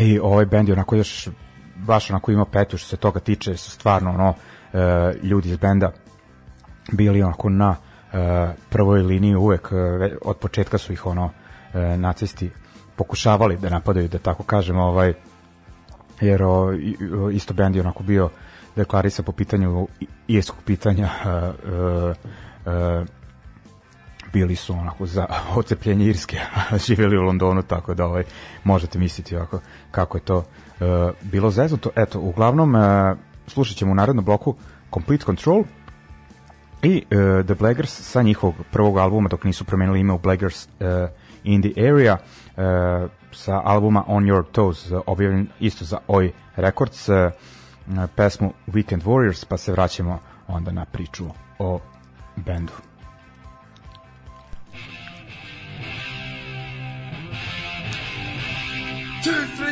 [0.00, 1.28] I ovaj bend je onako još
[1.76, 4.34] baš onako ima petu što se toga tiče su stvarno ono
[4.72, 5.92] e, ljudi iz benda
[6.92, 7.76] bili onako na
[8.12, 8.16] e,
[8.70, 11.30] prvoj liniji uvek e, od početka su ih ono
[11.74, 12.50] e, nacisti
[12.96, 15.14] pokušavali da napadaju da tako kažemo ovaj
[16.20, 16.72] jer o,
[17.32, 18.30] isto bend je onako bio
[18.76, 19.88] deklarisa po pitanju
[20.28, 21.28] irskog pitanja e,
[22.68, 23.04] e, e,
[24.34, 25.26] bili su onako za
[25.58, 28.24] ocepljenje Irske, a živjeli u Londonu, tako da ovaj,
[28.64, 29.60] možete misliti ovako,
[29.90, 30.44] kako je to uh,
[31.22, 31.90] bilo zeznuto.
[31.96, 32.80] Eto, uglavnom, uh,
[33.46, 34.54] slušat ćemo u narednom bloku
[34.94, 35.64] Complete Control
[36.82, 41.08] i uh, The Blaggers sa njihovog prvog albuma, dok nisu promenili ime u Blaggers uh,
[41.44, 42.16] in the Area,
[42.56, 47.16] uh, sa albuma On Your Toes, uh, objavljen isto za Oi Records, uh,
[48.16, 50.18] pesmu Weekend Warriors, pa se vraćamo
[50.48, 51.24] onda na priču
[51.58, 51.80] o
[52.36, 52.72] bendu.
[59.24, 59.63] two, three,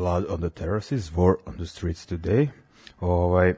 [0.00, 2.48] Blood on the Terraces, War on the Streets Today.
[3.00, 3.54] Ovaj,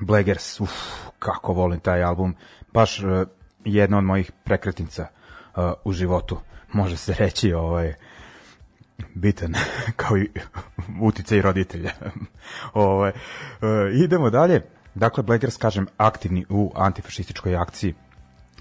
[0.00, 0.70] Blaggers, uf,
[1.18, 2.34] kako volim taj album.
[2.72, 3.28] Baš uh,
[3.64, 5.06] jedna od mojih prekretnica
[5.56, 6.38] uh, u životu,
[6.72, 7.94] može se reći, ovaj,
[9.14, 9.54] bitan
[10.00, 10.28] kao i
[11.00, 11.90] utice i roditelja.
[12.74, 14.62] ovaj, uh, idemo dalje.
[14.94, 17.94] Dakle, Blaggers, kažem, aktivni u antifašističkoj akciji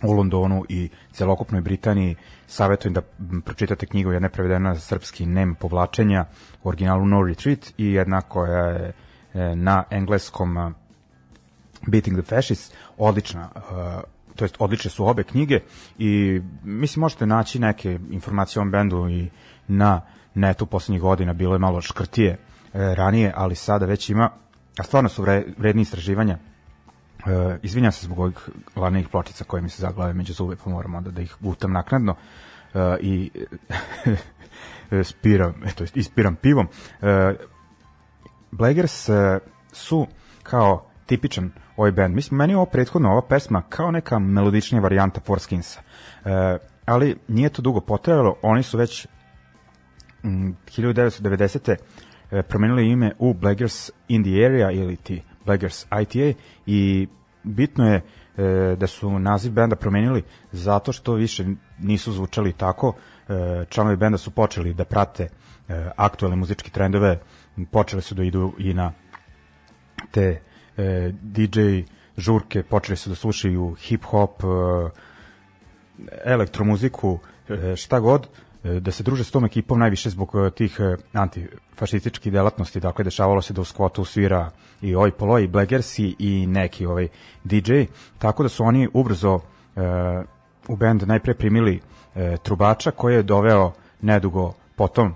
[0.06, 2.16] u Londonu i celokupnoj Britaniji.
[2.48, 3.02] Savjetujem da
[3.46, 6.26] pročitate knjigu jedna je prevedena za srpski Nem povlačenja
[6.64, 8.94] u originalu No Retreat i jedna koja je
[9.34, 10.74] e, na engleskom
[11.88, 12.76] Beating the Fascists.
[12.98, 13.50] Odlična
[14.36, 15.60] to jest odlične su obe knjige
[15.98, 19.30] i mislim možete naći neke informacije o ovom bendu i
[19.68, 20.02] na
[20.34, 21.34] netu poslednjih godina.
[21.34, 22.38] Bilo je malo škrtije e,
[22.74, 24.30] ranije, ali sada već ima
[24.78, 25.26] a stvarno su
[25.58, 26.38] vredni istraživanja
[27.26, 27.32] Uh,
[27.64, 31.12] izvinjam se zbog ovih lanenih pločica koje mi se zaglave među zube, pa moram onda
[31.12, 32.16] da ih gutam naknadno
[32.74, 33.32] uh, i
[35.04, 36.68] spiram, to jest ispiram pivom.
[37.02, 37.08] Uh,
[38.52, 39.16] Blaggers uh,
[39.72, 40.08] su
[40.44, 42.16] kao tipičan ovaj band.
[42.16, 45.82] Mislim, meni je ovo prethodno, ova pesma kao neka melodičnija varijanta Forskinsa.
[46.26, 46.32] Uh,
[46.86, 49.08] ali nije to dugo potrajalo, oni su već
[50.24, 51.76] mm, 1990.
[52.32, 57.08] Uh, promenili ime u Blaggers in the Area ili ti Blaggers ITA i
[57.44, 58.02] bitno je
[58.38, 61.46] e, da su naziv benda promenili zato što više
[61.80, 62.94] nisu zvučali tako.
[63.30, 65.30] E, članovi benda su počeli da prate e,
[65.96, 67.20] aktualne muzičke trendove,
[67.72, 68.92] počeli su da idu i na
[70.12, 70.42] te
[70.78, 71.60] e, DJ
[72.18, 74.90] žurke, počeli su da slušaju hip-hop, e,
[76.24, 77.20] elektromuziku,
[77.50, 78.28] e, šta god,
[78.66, 83.42] da se druže s tom ekipom najviše zbog e, tih e, antifašističkih delatnosti, dakle dešavalo
[83.42, 84.50] se da u skvotu svira
[84.82, 87.08] i Oj Polo i Blaggersi i neki ovaj
[87.44, 87.84] DJ,
[88.18, 89.40] tako da su oni ubrzo
[89.76, 89.82] e,
[90.68, 91.80] u bend najpre primili
[92.16, 95.14] e, trubača koji je doveo nedugo potom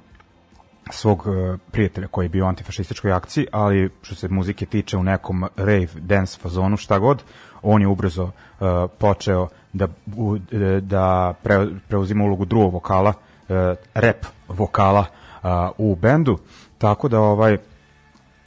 [0.92, 5.04] svog e, prijatelja koji je bio u antifašističkoj akciji, ali što se muzike tiče u
[5.04, 7.24] nekom rave, dance fazonu, šta god,
[7.62, 9.88] on je ubrzo uh, počeo da,
[10.18, 10.38] u,
[10.82, 13.14] da pre, preuzima ulogu drugog vokala,
[13.50, 15.06] uh, rap vokala
[15.44, 16.38] uh, u bendu,
[16.78, 17.58] tako da ovaj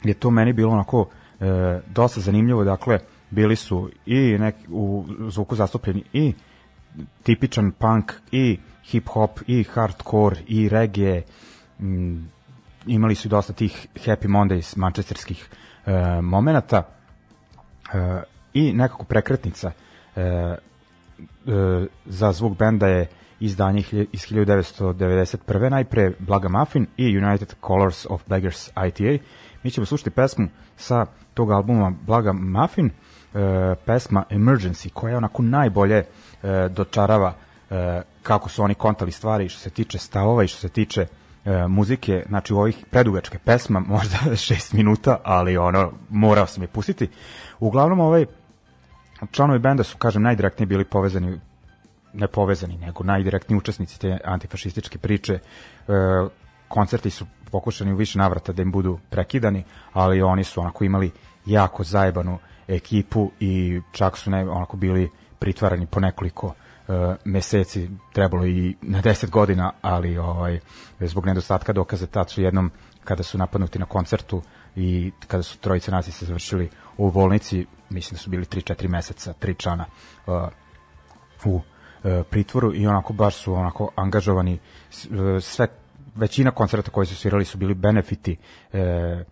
[0.03, 1.07] je to meni bilo onako
[1.39, 2.99] e, dosta zanimljivo, dakle,
[3.29, 6.33] bili su i nek, u zvuku zastupljeni i
[7.23, 11.21] tipičan punk i hip hop i hardcore i reggae.
[11.79, 12.31] M,
[12.87, 15.49] imali su dosta tih Happy Mondays manchesterskih
[15.85, 16.83] e, momenata
[17.93, 18.21] e,
[18.53, 19.71] i nekako prekretnica
[20.15, 20.57] e, e,
[22.05, 23.07] za zvuk benda je
[23.39, 25.69] izdanje iz 1991.
[25.69, 29.23] najpre Blaga Muffin i United Colors of Beggars ITA
[29.63, 35.97] Mi ćemo slušati pesmu sa tog albuma Blaga Muffin, e, pesma Emergency, koja onako najbolje
[35.97, 36.05] e,
[36.69, 37.33] dočarava
[37.69, 41.05] e, kako su oni kontali stvari što se tiče stavova i što se tiče
[41.45, 46.67] e, muzike, znači u ovih predugačke pesma, možda 6 minuta, ali ono, morao sam je
[46.67, 47.09] pustiti.
[47.59, 48.25] Uglavnom, ovaj,
[49.31, 51.39] članovi benda su, kažem, najdirektnije bili povezani
[52.13, 55.33] ne povezani, nego najdirektniji učesnici te antifašističke priče.
[55.33, 55.39] E,
[56.67, 61.11] koncerti su pokušani u više navrata da im budu prekidani, ali oni su onako imali
[61.45, 65.09] jako zajebanu ekipu i čak su ne, onako bili
[65.39, 66.53] pritvarani po nekoliko uh,
[67.25, 70.59] meseci, trebalo i na 10 godina, ali ovaj
[70.99, 72.71] zbog nedostatka dokaza tad su jednom
[73.03, 74.41] kada su napadnuti na koncertu
[74.75, 79.55] i kada su trojice se završili u bolnici, mislim da su bili 3-4 meseca, tri
[79.55, 79.85] člana
[80.27, 80.33] uh,
[81.45, 81.61] u
[82.03, 84.59] uh, pritvoru i onako baš su onako angažovani.
[85.41, 85.67] Sve
[86.15, 88.37] većina koncerta koji su svirali su bili benefiti
[88.73, 89.23] e,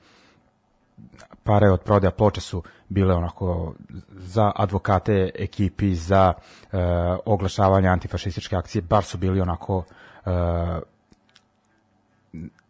[1.43, 3.73] pare od prodaja ploča su bile onako
[4.11, 6.33] za advokate ekipi za
[6.71, 6.77] e,
[7.25, 9.83] oglašavanje antifašističke akcije bar su bili onako
[10.25, 10.29] e,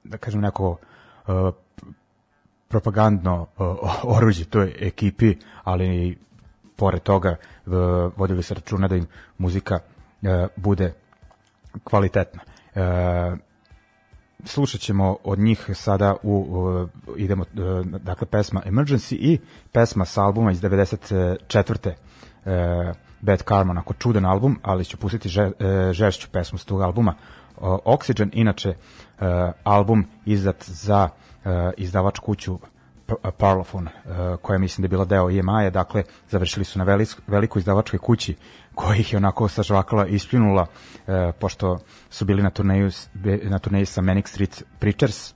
[0.04, 0.78] da kažem neko
[1.28, 1.32] e,
[2.68, 3.64] propagandno e,
[4.04, 6.18] oruđe toj ekipi ali
[6.76, 7.36] pored toga e,
[8.16, 9.08] vodili se računa da im
[9.38, 9.80] muzika
[10.22, 10.94] e, bude
[11.84, 12.42] kvalitetna
[12.76, 12.82] e,
[14.46, 16.88] slušat ćemo od njih sada u,
[17.18, 17.48] idemo e,
[17.84, 19.40] dakle pesma Emergency i
[19.72, 21.92] pesma sa albuma iz 94.
[22.46, 25.52] E, Bad Karma, onako čudan album, ali ću pustiti že,
[25.92, 27.16] žešću pesmu s tog albuma
[27.62, 28.74] Oxygen, inače
[29.64, 31.10] album izdat za
[31.78, 32.60] izdavač kuću
[33.38, 36.98] Parlophone, e, koja mislim da je bila deo EMI-a, dakle završili su na
[37.28, 38.36] velikoj izdavačkoj kući
[38.76, 40.68] koja ih je onako sažvakala ispljunula,
[41.08, 42.92] e, pošto su bili na turneju,
[43.44, 45.34] na turneju sa Manic Street Preachers,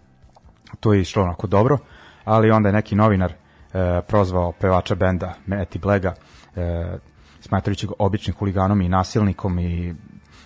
[0.79, 1.77] to je išlo onako dobro,
[2.23, 6.13] ali onda je neki novinar e, prozvao pevača benda Matty Blega,
[6.55, 6.97] e,
[7.41, 9.95] smatrajući ga običnim huliganom i nasilnikom i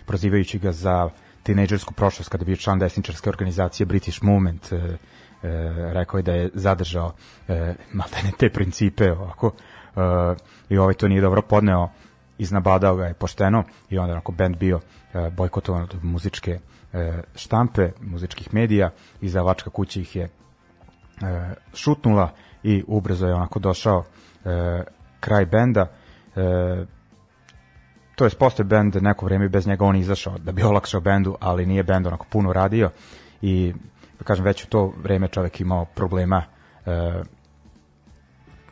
[0.06, 1.10] prozivajući ga za
[1.44, 4.98] tinejdžersku prošlost kada je bio član desničarske organizacije British Movement, e,
[5.94, 7.14] rekao je da je zadržao
[7.48, 9.52] e, maltene te principe ovako
[9.96, 10.00] e,
[10.70, 11.90] i ovaj to nije dobro podneo
[12.38, 14.80] iznabadao ga je pošteno i onda onako band bio
[15.14, 16.60] e, bojkotovan od muzičke
[16.94, 18.90] e, štampe, muzičkih medija
[19.22, 20.30] i zavačka kuća ih je e,
[21.74, 22.32] šutnula
[22.64, 24.04] i ubrzo je onako došao
[24.46, 24.84] e,
[25.20, 25.88] kraj benda
[26.36, 26.86] e,
[28.16, 31.66] to je postoje bend neko vreme bez njega on izašao da bi olakšao bendu, ali
[31.66, 32.90] nije bend onako puno radio
[33.42, 33.74] i
[34.20, 36.43] da kažem već u to vreme čovek imao problema
[36.86, 37.24] e,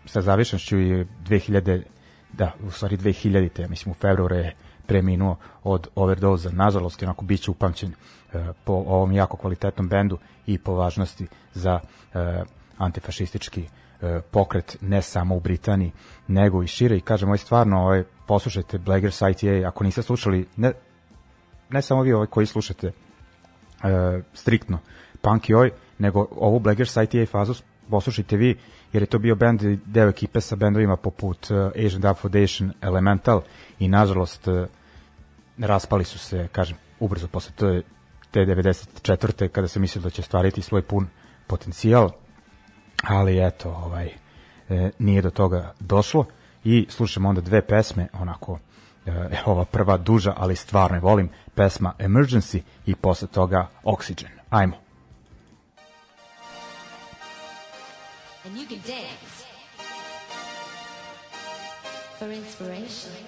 [0.05, 1.81] sa zavišnošću i 2000
[2.33, 4.55] da, u stvari 2000-te, mislim u februaru je
[4.87, 6.49] preminuo od overdoza.
[6.51, 11.79] Nažalost, onako bit će upamćen e, po ovom jako kvalitetnom bendu i po važnosti za
[12.13, 12.43] e,
[12.77, 13.63] antifašistički
[14.01, 15.91] e, pokret ne samo u Britaniji,
[16.27, 16.97] nego i šire.
[16.97, 20.73] I kažem, ovaj stvarno, ovaj, poslušajte Blaggers ITA, ako niste slušali, ne,
[21.69, 22.91] ne samo vi ovaj koji slušate e,
[24.33, 24.79] striktno
[25.21, 27.53] punk oj, nego ovu Blaggers ITA fazu
[27.89, 28.57] poslušajte vi,
[28.93, 33.41] jer je to bio bend deo ekipe sa bendovima poput uh, Asian Dub Foundation, Elemental
[33.79, 34.67] i nažalost uh,
[35.57, 37.81] raspali su se, kažem, ubrzo posle te,
[38.31, 39.47] te 94.
[39.47, 41.07] kada se mislio da će stvariti svoj pun
[41.47, 42.09] potencijal,
[43.03, 44.09] ali eto, ovaj,
[44.69, 46.25] e, nije do toga došlo
[46.63, 48.59] i slušamo onda dve pesme, onako,
[49.05, 49.11] e,
[49.45, 54.29] ova prva duža, ali stvarno je volim, pesma Emergency i posle toga Oxygen.
[54.49, 54.86] Ajmo.
[58.67, 59.45] Can dance
[62.19, 63.26] for inspiration.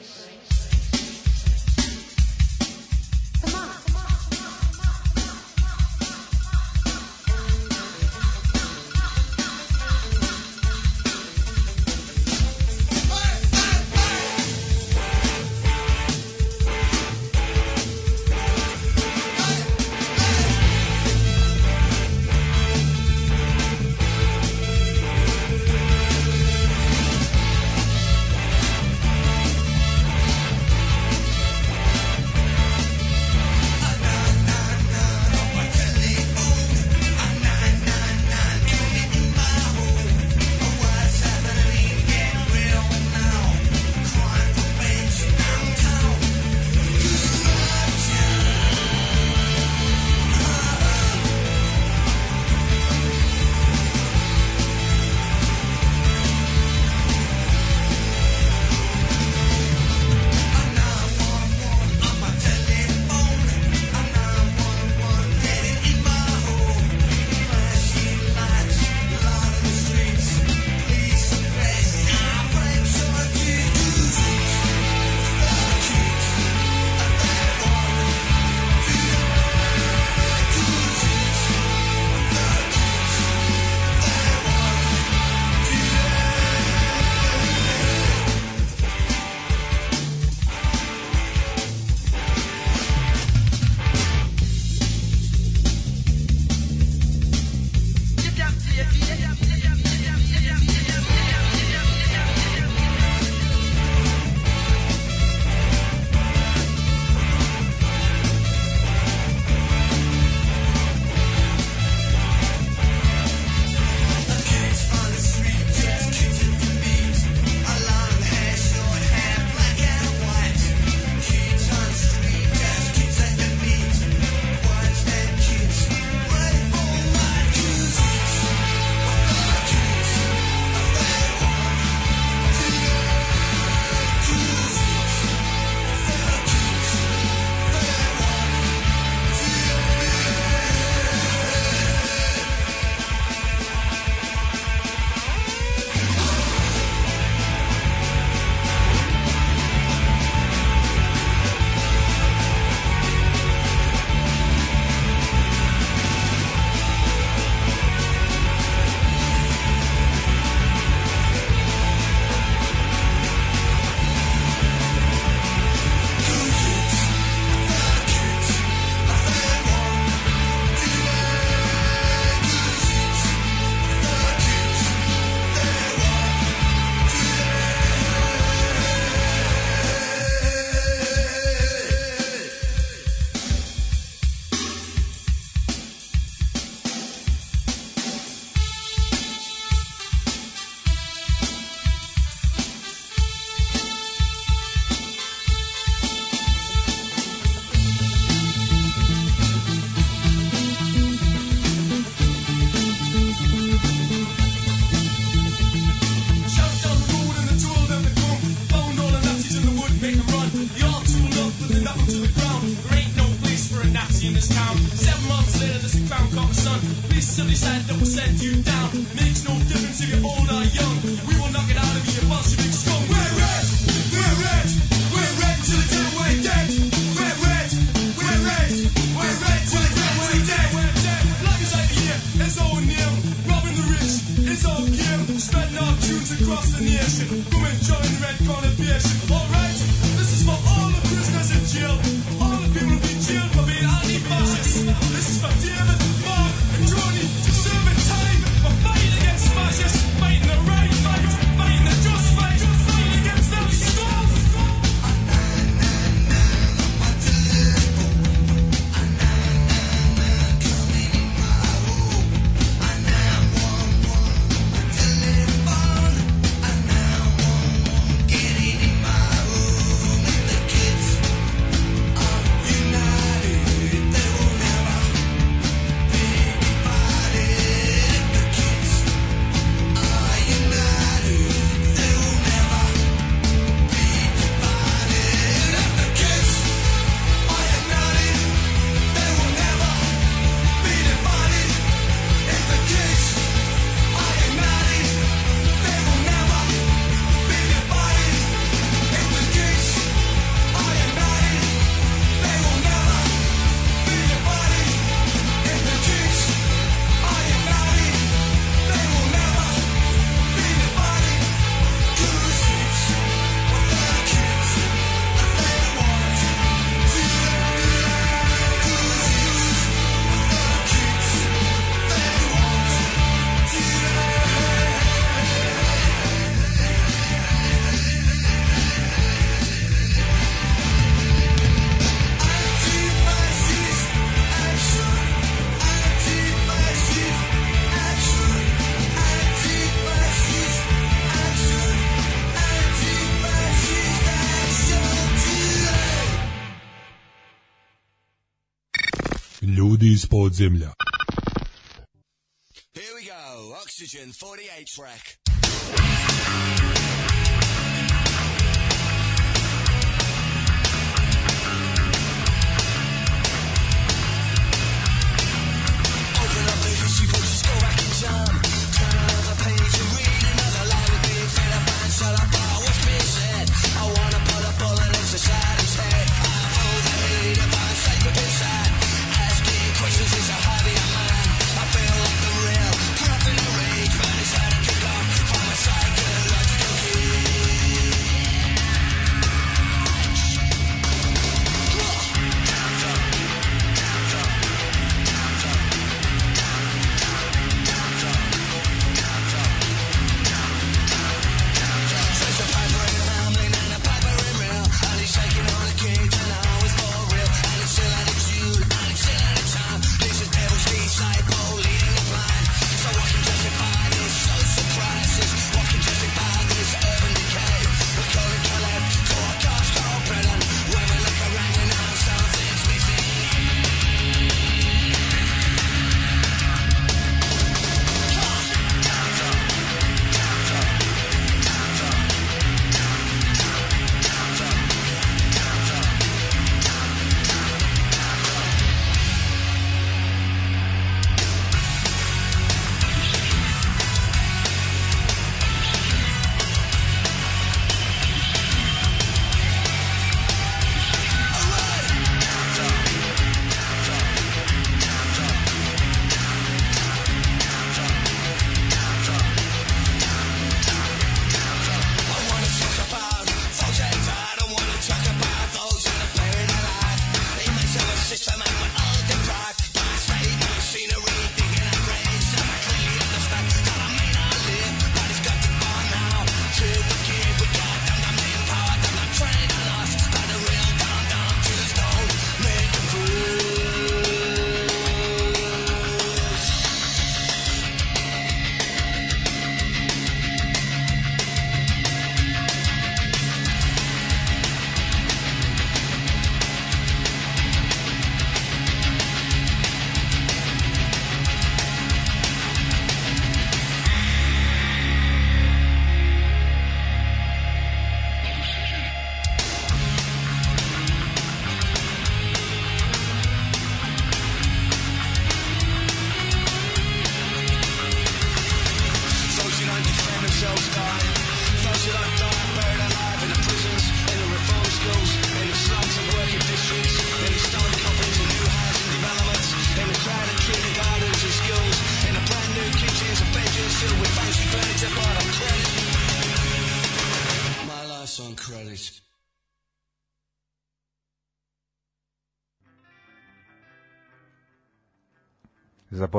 [352.94, 355.39] Here we go, Oxygen 48 track.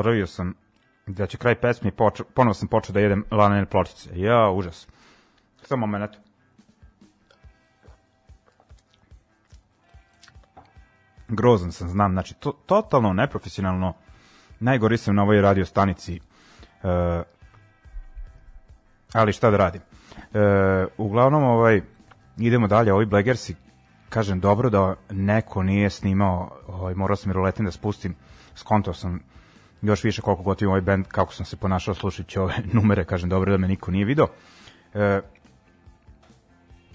[0.00, 0.54] Zaboravio sam
[1.06, 4.10] da će kraj pesme počeo, ponovo sam počeo da jedem lanene pločice.
[4.14, 4.88] Ja, užas.
[5.62, 6.10] Samo moment.
[11.28, 12.12] Grozan sam, znam.
[12.12, 13.92] Znači, to, totalno neprofesionalno.
[14.60, 16.16] Najgori sam na ovoj radio stanici.
[16.16, 17.22] E,
[19.12, 19.80] ali šta da radim.
[19.80, 21.82] E, uglavnom, ovaj,
[22.38, 22.92] idemo dalje.
[22.92, 23.54] Ovi Blegersi,
[24.08, 28.14] kažem, dobro da neko nije snimao, ovaj, morao sam i ruletin da spustim,
[28.54, 29.20] skontao sam
[29.82, 33.50] još više koliko god ovaj band, kako sam se ponašao slušajući ove numere, kažem, dobro
[33.50, 34.26] da me niko nije video.
[34.94, 35.20] E,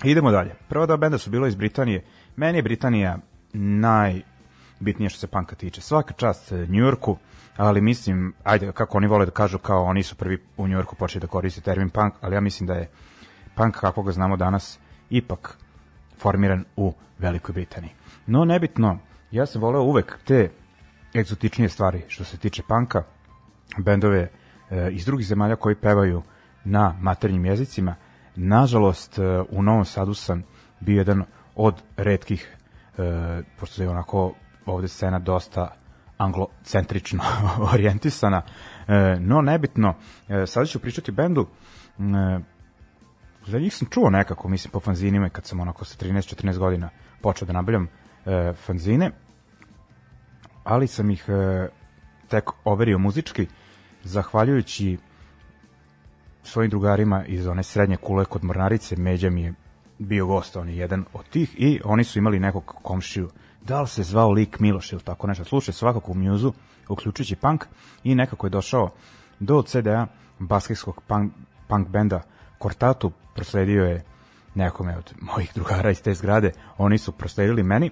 [0.03, 0.55] idemo dalje.
[0.69, 2.03] Prva dva benda su bilo iz Britanije.
[2.36, 3.17] Meni je Britanija
[3.53, 5.81] najbitnije što se panka tiče.
[5.81, 7.17] Svaka čast New Yorku,
[7.57, 10.95] ali mislim, ajde, kako oni vole da kažu, kao oni su prvi u New Yorku
[10.95, 12.89] počeli da koriste termin punk, ali ja mislim da je
[13.55, 14.79] punk kako ga znamo danas
[15.09, 15.57] ipak
[16.17, 17.91] formiran u Velikoj Britaniji.
[18.27, 18.99] No, nebitno,
[19.31, 20.49] ja sam voleo uvek te
[21.16, 23.03] egzotičnije stvari što se tiče panka,
[23.78, 24.30] bendove
[24.70, 26.24] e, iz drugih zemalja koji pevaju
[26.63, 27.95] na maternjim jezicima.
[28.36, 30.43] Nažalost, e, u Novom Sadu sam
[30.80, 31.24] bio jedan
[31.55, 32.57] od redkih,
[32.97, 34.34] e, pošto je onako
[34.66, 35.76] ovde scena dosta
[36.18, 37.24] anglocentrično
[37.74, 38.41] orijentisana,
[38.88, 39.93] e, no nebitno,
[40.30, 41.47] e, sada ću pričati bendu,
[41.99, 42.39] e,
[43.45, 46.89] za njih sam čuo nekako, mislim, po fanzinima kad sam onako sa 13-14 godina
[47.22, 47.88] počeo da nabavljam
[48.26, 49.11] e, fanzine,
[50.66, 51.68] ali sam ih e,
[52.28, 53.47] tek overio muzički,
[54.03, 54.97] zahvaljujući
[56.43, 59.53] svojim drugarima iz one srednje kule kod Mornarice, Međa mi je
[59.99, 63.30] bio gost, on je jedan od tih i oni su imali nekog komšiju,
[63.61, 66.53] da li se zvao Lik Miloš ili tako nešto, slušaj svakako u mjuzu,
[66.89, 67.66] uključujući punk
[68.03, 68.89] i nekako je došao
[69.39, 70.07] do CD-a
[70.39, 71.34] basketskog punk,
[71.68, 72.22] punk benda
[72.57, 74.03] Kortatu, prosledio je
[74.55, 77.91] nekome od mojih drugara iz te zgrade, oni su prosledili meni,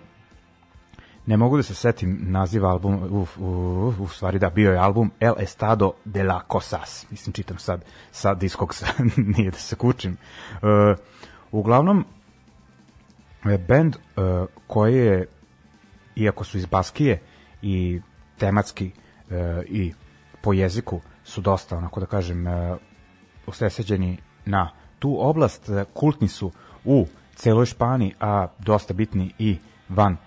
[1.26, 5.12] ne mogu da se setim naziva albuma, uf, uf, u stvari da, bio je album
[5.20, 8.88] El Estado de la Cosas, mislim čitam sad sa diskoksa,
[9.38, 10.18] nije da se kučim.
[10.54, 10.98] Uh,
[11.52, 12.06] uglavnom,
[13.46, 15.28] e, band uh, koji je,
[16.16, 17.22] iako su iz Baskije
[17.62, 18.02] i
[18.38, 18.92] tematski
[19.30, 19.94] uh, i
[20.42, 22.78] po jeziku su dosta, onako da kažem, uh,
[23.48, 26.52] usreseđeni na tu oblast, kultni su
[26.86, 29.58] u celoj Španiji, a dosta bitni i
[29.90, 30.18] van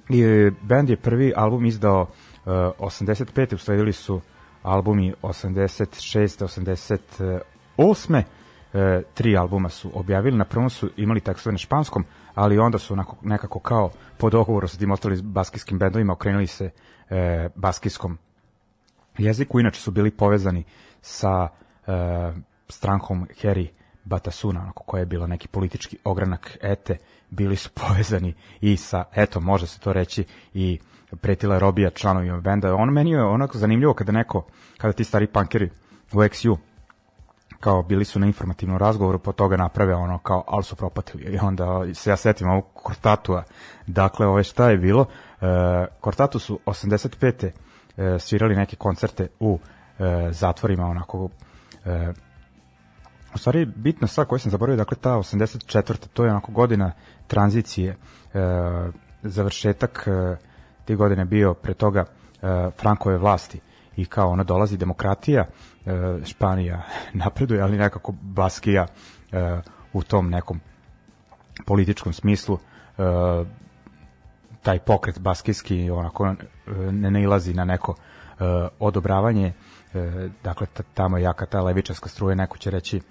[0.09, 2.07] I e, band je prvi album izdao
[2.45, 3.55] e, 85.
[3.55, 4.21] usledili su
[4.63, 7.41] albumi 86.
[7.77, 8.23] 88.
[8.73, 12.05] E, tri albuma su objavili, na prvom su imali tekstove na španskom,
[12.35, 16.69] ali onda su onako, nekako kao po dogovoru sa tim ostalim baskijskim bendovima okrenuli se
[17.09, 18.17] e, baskijskom
[19.17, 20.63] jeziku, inače su bili povezani
[21.01, 21.70] sa e,
[22.69, 23.67] strankom Harry
[24.03, 26.97] Batasuna, onako koja je bila neki politički ogranak ete,
[27.29, 30.23] bili su povezani i sa, eto, može se to reći,
[30.53, 30.79] i
[31.21, 32.75] pretila robija članovima benda.
[32.75, 34.45] Ono meni je onako zanimljivo kada neko,
[34.77, 35.69] kada ti stari punkeri
[36.13, 36.57] u XU,
[37.59, 41.23] kao bili su na informativnom razgovoru, po toga naprave ono kao, ali su propatili.
[41.23, 43.43] I onda se ja setim ovog Kortatua.
[43.87, 45.05] Dakle, ove šta je bilo?
[45.41, 45.45] E,
[45.99, 47.49] Kortatu su 85.
[47.97, 49.59] E, svirali neke koncerte u
[49.99, 51.29] e, zatvorima, onako
[51.85, 52.13] e,
[53.33, 56.07] u stvari bitna stvar koju sam zaboravio, dakle ta 84.
[56.13, 56.91] to je onako godina
[57.27, 57.97] tranzicije, e,
[59.23, 60.35] završetak e,
[60.85, 62.05] te godine bio pre toga
[62.41, 63.59] e, Frankove vlasti
[63.95, 65.45] i kao ona dolazi demokratija,
[65.85, 66.81] e, Španija
[67.23, 68.87] napreduje, ali nekako Baskija
[69.31, 69.59] e,
[69.93, 70.59] u tom nekom
[71.65, 73.01] političkom smislu e,
[74.61, 76.35] taj pokret baskijski onako e,
[76.91, 78.43] ne nailazi na neko e,
[78.79, 79.53] odobravanje
[79.93, 83.01] e, dakle tamo je jaka ta levičarska struja neko će reći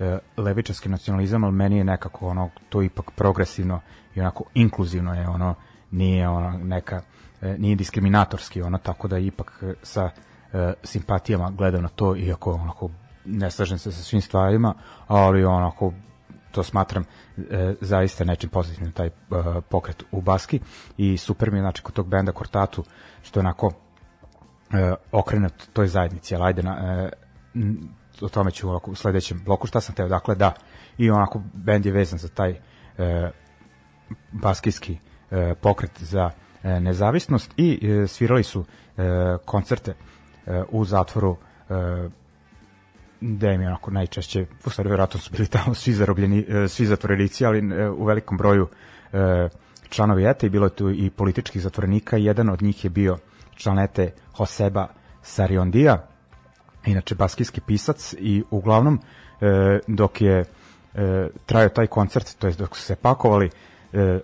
[0.00, 3.80] e, levičarski nacionalizam, ali meni je nekako ono, to ipak progresivno
[4.14, 5.54] i onako inkluzivno je ono,
[5.90, 7.02] nije ono neka,
[7.42, 10.10] e, nije diskriminatorski ono, tako da ipak sa
[10.84, 12.90] simpatijama gledam na to, iako onako
[13.24, 14.74] ne slažem se sa svim stvarima,
[15.06, 15.92] ali onako
[16.52, 17.04] to smatram
[17.36, 19.10] e, zaista nečim pozitivnim taj e,
[19.68, 20.60] pokret u Baski.
[20.96, 22.84] I super mi je znači kod tog benda Kortatu
[23.22, 23.72] što je onako
[24.72, 27.10] e, okrenut toj zajednici, ali ajde na, e,
[28.20, 30.52] o tome ću u sledećem bloku šta sam teo, dakle da
[30.98, 32.50] i onako bend je vezan za taj
[32.98, 33.30] e,
[34.32, 34.98] baskijski
[35.30, 36.30] e, pokret za
[36.62, 38.64] e, nezavisnost i e, svirali su
[38.96, 39.02] e,
[39.44, 39.94] koncerte
[40.46, 41.36] e, u zatvoru
[41.70, 42.08] e,
[43.22, 47.46] gde mi onako najčešće, u stvari vjerojatno su bili tamo svi zarobljeni, e, svi zatvorenici,
[47.46, 48.68] ali e, u velikom broju
[49.12, 49.48] e,
[49.88, 52.16] članovi ETA i bilo je tu i političkih zatvorenika.
[52.16, 53.18] Jedan od njih je bio
[53.66, 54.06] ETA
[54.38, 54.88] Joseba
[55.22, 56.06] Sariondija,
[56.86, 59.00] inače baskijski pisac i uglavnom
[59.40, 60.44] e, dok je
[60.94, 63.50] e, trajao taj koncert, to jest dok su se pakovali,
[63.92, 64.20] e, e,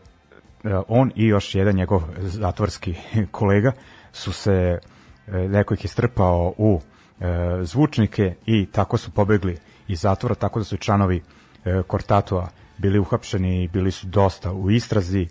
[0.88, 2.94] on i još jedan njegov zatvorski
[3.30, 3.72] kolega
[4.12, 4.78] su se,
[5.26, 6.80] e, neko ih je strpao u
[7.20, 7.24] e,
[7.62, 9.58] zvučnike i tako su pobegli
[9.88, 11.22] iz zatvora, tako da su članovi
[11.64, 15.28] e, Kortatua bili uhapšeni i bili su dosta u istrazi,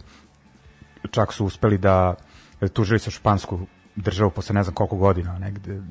[1.12, 2.16] čak su uspeli da
[2.74, 3.60] tužili sa špansku
[3.98, 5.82] državu posle ne znam koliko godina, negde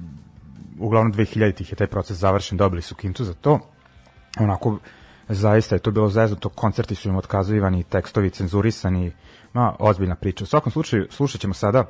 [0.79, 3.61] uglavnom 2000-ih je taj proces završen, dobili su kintu za to.
[4.41, 4.79] Onako,
[5.29, 9.13] zaista je to bilo zeznuto, koncerti su im otkazivani, tekstovi cenzurisani,
[9.53, 10.45] ma, ozbiljna priča.
[10.45, 11.85] U svakom slučaju, slušat ćemo sada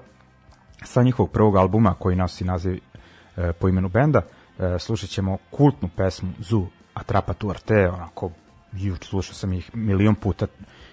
[0.85, 2.81] sa njihovog prvog albuma koji nosi naziv
[3.37, 4.23] e, po imenu benda,
[4.59, 8.31] e, slušat ćemo kultnu pesmu Zu Atrapa tu Arte, onako,
[8.73, 10.47] juč slušao sam ih milion puta,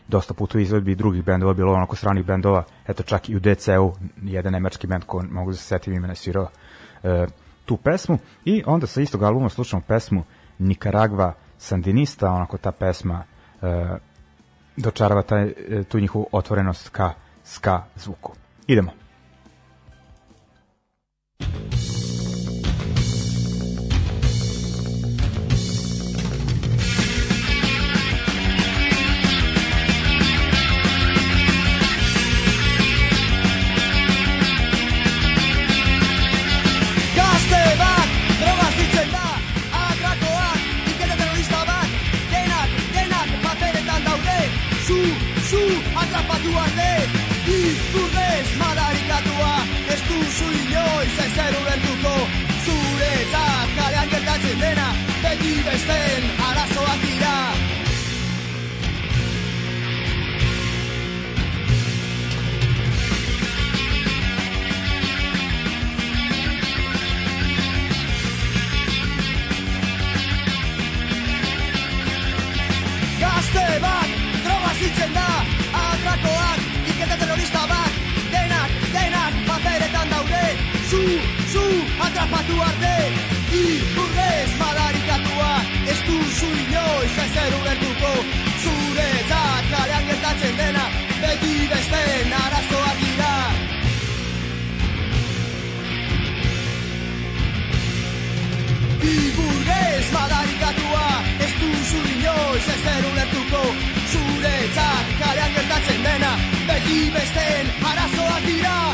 [0.07, 3.93] dosta puta u izvedbi drugih bendova, bilo onako stranih bendova, eto čak i u DCU,
[4.23, 6.49] jedan nemački bend ko mogu da se setim imena svirao
[7.03, 7.25] e,
[7.65, 10.23] tu pesmu i onda sa istog albuma slušamo pesmu
[10.59, 13.23] Nicaragua Sandinista, onako ta pesma
[13.61, 13.97] e,
[14.77, 17.13] dočarava taj, e, tu njihovu otvorenost ka
[17.43, 18.33] ska zvuku.
[18.67, 18.91] Idemo.
[21.39, 21.72] Gazte
[82.33, 82.97] atrapatu arte
[83.53, 85.51] Ikurrez madarikatua.
[85.91, 88.13] Ez duzu inoiz ezer ulertuko
[88.63, 90.85] Zuretzat kalean gertatzen dena
[91.21, 93.35] Beti besten arazoak dira.
[99.13, 101.07] Iburgez madarikatua
[101.45, 103.63] Ez duzu inoiz ezer ulertuko
[104.11, 106.35] Zuretzat kalean gertatzen dena
[106.67, 108.92] Beti besten arazoak dira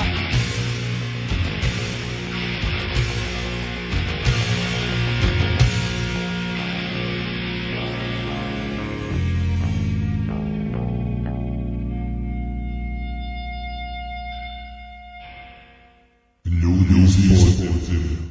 [17.69, 18.28] Joseph.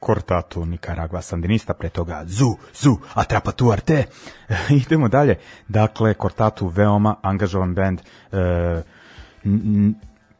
[0.00, 4.04] Kortatu Nicaragua Sandinista, pre toga Zu, Zu, Atrapa tu Arte.
[4.84, 5.38] Idemo dalje.
[5.68, 8.00] Dakle, Kortatu veoma angažovan bend,
[8.32, 8.82] e,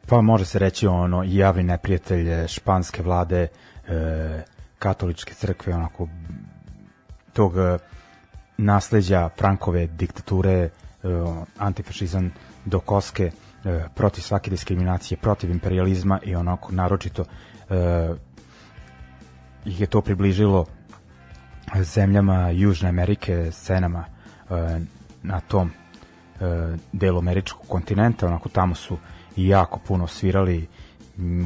[0.06, 3.48] pa može se reći ono javni neprijatelj španske vlade,
[3.88, 4.42] e,
[4.78, 6.08] katoličke crkve, onako
[7.32, 7.78] tog e,
[8.56, 10.70] nasleđa Frankove diktature, e,
[11.58, 12.32] antifašizam
[12.64, 13.30] do koske,
[13.64, 17.24] e, protiv svake diskriminacije, protiv imperializma i onako naročito
[17.70, 18.14] e,
[19.64, 20.66] ih je to približilo
[21.74, 24.04] zemljama Južne Amerike, scenama
[24.50, 24.80] e,
[25.22, 26.44] na tom e,
[26.92, 28.98] delu američkog kontinenta, onako tamo su
[29.36, 30.66] i jako puno svirali.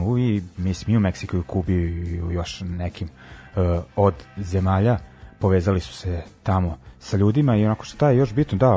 [0.06, 4.14] U, i, mislim i u Meksiku i u Kubi i u još nekim e, od
[4.36, 4.98] zemalja.
[5.38, 8.76] Povezali su se tamo sa ljudima i onako šta je još bitno da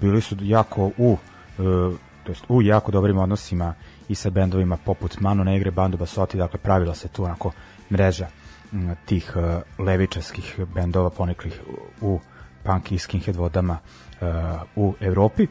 [0.00, 1.16] bili su jako u
[1.58, 1.62] e,
[2.24, 3.74] to jest u jako dobrim odnosima
[4.08, 7.52] i sa bendovima poput Mano Negre, Bando Basoti, dakle pravila se tu onako
[7.90, 8.26] mreža
[9.04, 11.60] tih e, levičarskih bendova poneklih
[12.00, 12.20] u
[12.62, 14.26] punk i skinhead vodama e,
[14.76, 15.46] u Evropi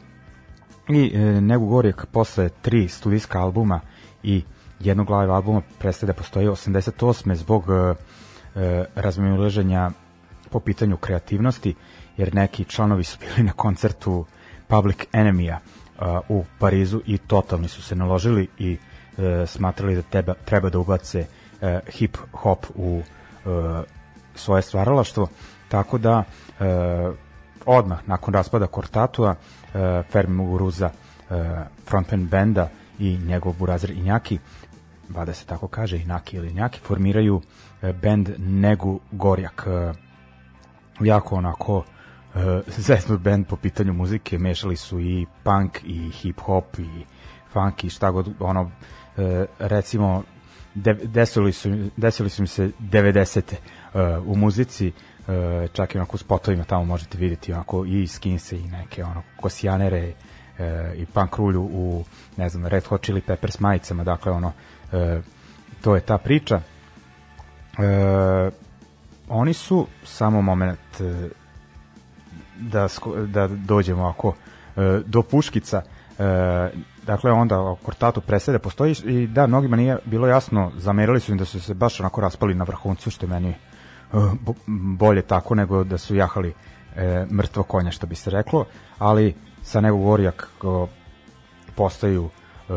[0.88, 3.80] i e, Negu Gorjak posle tri studijska albuma
[4.22, 4.42] i
[4.80, 7.34] jednog live albuma prestaje da postoji 88.
[7.34, 7.64] zbog
[8.94, 9.90] razmimoilaženja
[10.50, 11.74] po pitanju kreativnosti,
[12.16, 14.26] jer neki članovi su bili na koncertu
[14.68, 15.58] Public Enemy-a
[16.28, 18.78] u Parizu i totalni su se naložili i
[19.18, 21.26] e, smatrali da treba, treba da ubace
[21.64, 23.82] e, hip hop u e,
[24.34, 25.28] svoje stvaralaštvo,
[25.68, 26.24] tako da
[26.60, 26.64] e,
[27.66, 30.90] odmah nakon raspada Kortatua e, Fermi Muguruza
[31.30, 31.34] e,
[31.86, 32.68] frontman benda
[32.98, 34.38] i njegov burazir Injaki
[35.08, 37.42] vada se tako kaže Inaki ili Injaki formiraju
[37.82, 39.66] e, bend Negu Gorjak.
[39.66, 39.92] E,
[41.00, 41.84] jako onako
[42.34, 47.04] e, zesnut band po pitanju muzike mešali su i punk i hip hop i
[47.52, 48.70] funk i šta god ono
[49.58, 50.22] recimo
[50.74, 53.54] de, desili su desili su mi se 90
[53.94, 54.92] e, u muzici
[55.28, 59.22] e, čak i onako u spotovima tamo možete vidjeti onako i skinse i neke ono
[59.36, 60.12] kosijanere
[60.58, 62.04] e, i punk rulju u
[62.36, 64.52] ne znam Red Hot Chili Peppers majicama dakle ono
[64.92, 65.20] e,
[65.80, 66.60] to je ta priča.
[67.78, 68.50] E,
[69.28, 71.28] oni su samo moment e,
[72.60, 72.88] da,
[73.26, 74.34] da dođemo ako
[74.76, 75.82] e, do Puškica
[76.18, 76.70] e,
[77.06, 81.44] dakle onda Kortatu presede postoji i da mnogima nije bilo jasno zamerali su im da
[81.44, 83.54] su se baš onako raspali na vrhuncu što je meni e,
[84.40, 84.54] bo-
[84.98, 86.54] bolje tako nego da su jahali
[86.96, 88.64] e, mrtvo konja što bi se reklo
[88.98, 90.88] ali sa nego Gorjak ko,
[91.74, 92.28] postaju
[92.68, 92.72] e,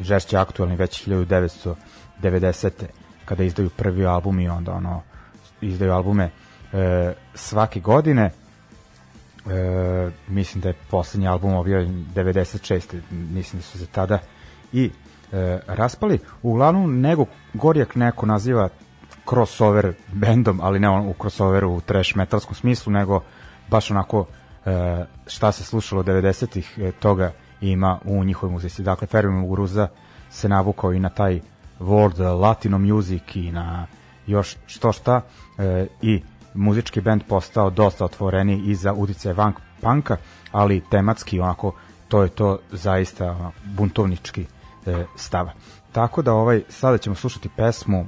[0.00, 2.70] žešće aktualni već 1990.
[3.24, 5.02] kada izdaju prvi album i onda ono
[5.60, 6.30] izdaju albume
[6.72, 8.30] e, svake godine
[9.46, 13.00] e, mislim da je poslednji album objavljen 96.
[13.10, 14.18] mislim da su se tada
[14.72, 14.90] i
[15.32, 16.18] e, raspali.
[16.42, 18.68] Uglavnom, nego Gorjak neko naziva
[19.30, 23.20] crossover bendom, ali ne on u crossoveru u trash metalskom smislu, nego
[23.68, 24.26] baš onako
[24.66, 28.82] e, šta se slušalo 90-ih e, toga ima u njihovoj muzici.
[28.82, 29.88] Dakle, Fermi Muguruza
[30.30, 31.40] se navukao i na taj
[31.80, 33.86] world latino music i na
[34.26, 35.20] još što šta
[35.58, 36.22] e, i
[36.54, 40.16] muzički bend postao dosta otvoreni i za udice van panka,
[40.52, 41.74] ali tematski onako
[42.08, 44.46] to je to zaista buntovnički
[44.86, 45.48] e, stav.
[45.92, 48.06] Tako da ovaj sada ćemo slušati pesmu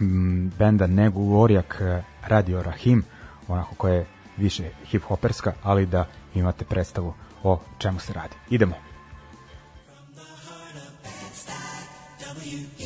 [0.00, 3.04] m, benda Negu Orjak e, Radio Rahim,
[3.48, 4.06] onako koja je
[4.36, 8.34] više hip-hoperska, ali da imate predstavu o čemu se radi.
[8.50, 8.74] Idemo.
[12.20, 12.79] Ikusita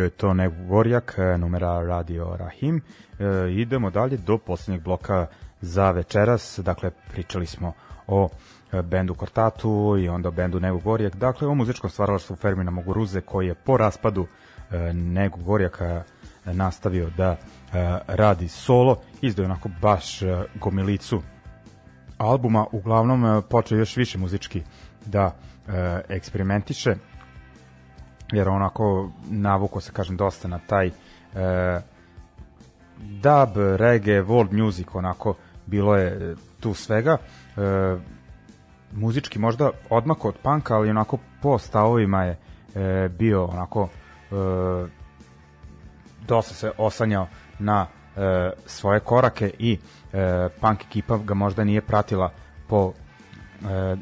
[0.00, 2.80] bio je to Nego Gorjak, numera Radio Rahim.
[3.18, 5.26] E, idemo dalje do poslednjeg bloka
[5.60, 6.58] za večeras.
[6.62, 7.72] Dakle, pričali smo
[8.06, 8.28] o
[8.72, 11.16] e, bendu Kortatu i onda o bendu Nego Gorjak.
[11.16, 14.26] Dakle, o muzičkom stvaralaštvu Fermina Moguruze koji je po raspadu
[14.70, 16.02] e, Nego Gorjaka
[16.44, 17.36] nastavio da e,
[18.06, 18.96] radi solo.
[19.20, 21.22] Izdao onako baš e, gomilicu
[22.18, 22.66] albuma.
[22.72, 24.62] Uglavnom, e, počeo još više muzički
[25.06, 25.36] da
[25.68, 26.94] e, eksperimentiše
[28.32, 30.92] jer onako navuko se kažem dosta na taj e,
[32.98, 35.34] dub, reggae, world music onako
[35.66, 37.16] bilo je e, tu svega.
[37.56, 37.96] E,
[38.92, 42.38] muzički možda odmako od panka ali onako po stavovima je
[42.74, 44.34] e, bio onako e,
[46.26, 47.28] dosta se osanjao
[47.58, 47.86] na
[48.16, 49.78] e, svoje korake i
[50.12, 52.32] e, punk ekipa ga možda nije pratila
[52.68, 52.92] po
[53.62, 53.96] e,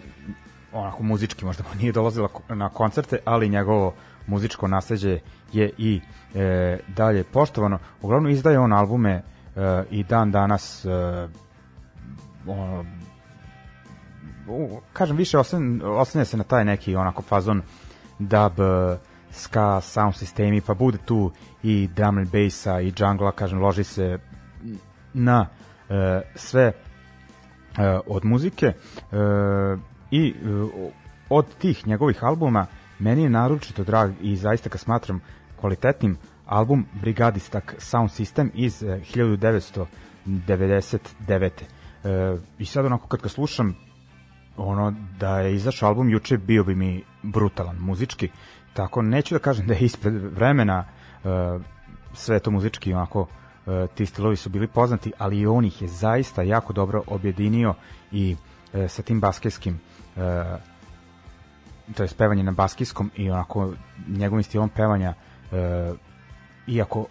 [0.73, 3.95] onako muzički možda nije dolazila na koncerte, ali njegovo
[4.29, 5.19] muzičko nasleđe
[5.53, 6.01] je i
[6.35, 7.79] e, dalje poštovano.
[8.03, 9.23] Uglavnom izdaje on albume e,
[9.91, 10.89] i dan danas e,
[12.47, 12.85] ono,
[14.93, 17.63] kažem više osan, osanja se na taj neki onako fazon
[18.19, 18.99] dub e,
[19.31, 21.33] ska sound sistemi pa bude tu
[21.63, 24.19] i drum and bassa i jungle kažem loži se
[25.15, 25.47] na
[25.89, 26.73] e, sve e,
[28.07, 28.75] od muzike e,
[30.11, 30.35] i e,
[31.29, 32.67] od tih njegovih albuma
[32.99, 35.21] meni je naročito drag i zaista ga smatram
[35.61, 36.17] kvalitetnim
[36.47, 41.51] album Brigadistak Sound System iz e, 1999.
[42.05, 43.77] E, I sad onako kad ga slušam
[44.57, 48.29] ono da je izašao album juče bio bi mi brutalan muzički
[48.75, 50.89] tako neću da kažem da je ispred vremena e,
[52.15, 53.27] sve to muzički onako
[53.67, 57.75] e, ti stilovi su bili poznati ali i on ih je zaista jako dobro objedinio
[58.13, 58.37] i
[58.75, 59.81] e, sa tim basketskim
[60.17, 60.21] e,
[61.97, 63.73] to je pevanje na baskijskom i onako
[64.09, 65.15] njegovim stilom pevanja
[65.53, 65.93] e,
[66.67, 67.07] iako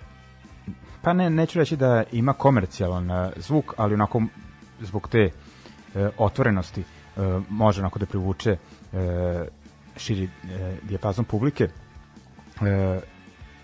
[1.01, 4.21] pa ne, neću reći da ima komercijalan e, zvuk, ali onako
[4.79, 6.85] zbog te e, otvorenosti e,
[7.49, 8.57] može onako da privuče e,
[9.97, 10.29] širi e,
[10.83, 12.99] dijapazon publike e,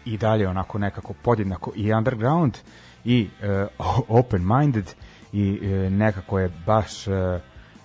[0.05, 2.57] i dalje onako nekako podjednako i underground
[3.05, 3.67] i e,
[4.07, 4.93] open minded
[5.33, 7.11] i e, nekako je baš e,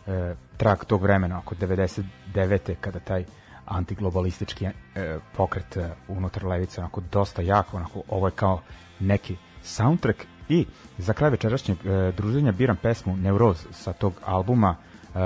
[0.06, 2.74] e, trak tog vremena oko 99.
[2.80, 3.24] kada taj
[3.66, 8.60] antiglobalistički e, pokret e, unutar levice onako dosta jako onako ovo je kao
[9.01, 10.18] neki soundtrack
[10.48, 10.66] i
[10.98, 14.76] za kraj večerašnjeg e, druženja biram pesmu Neuroz sa tog albuma
[15.14, 15.18] e,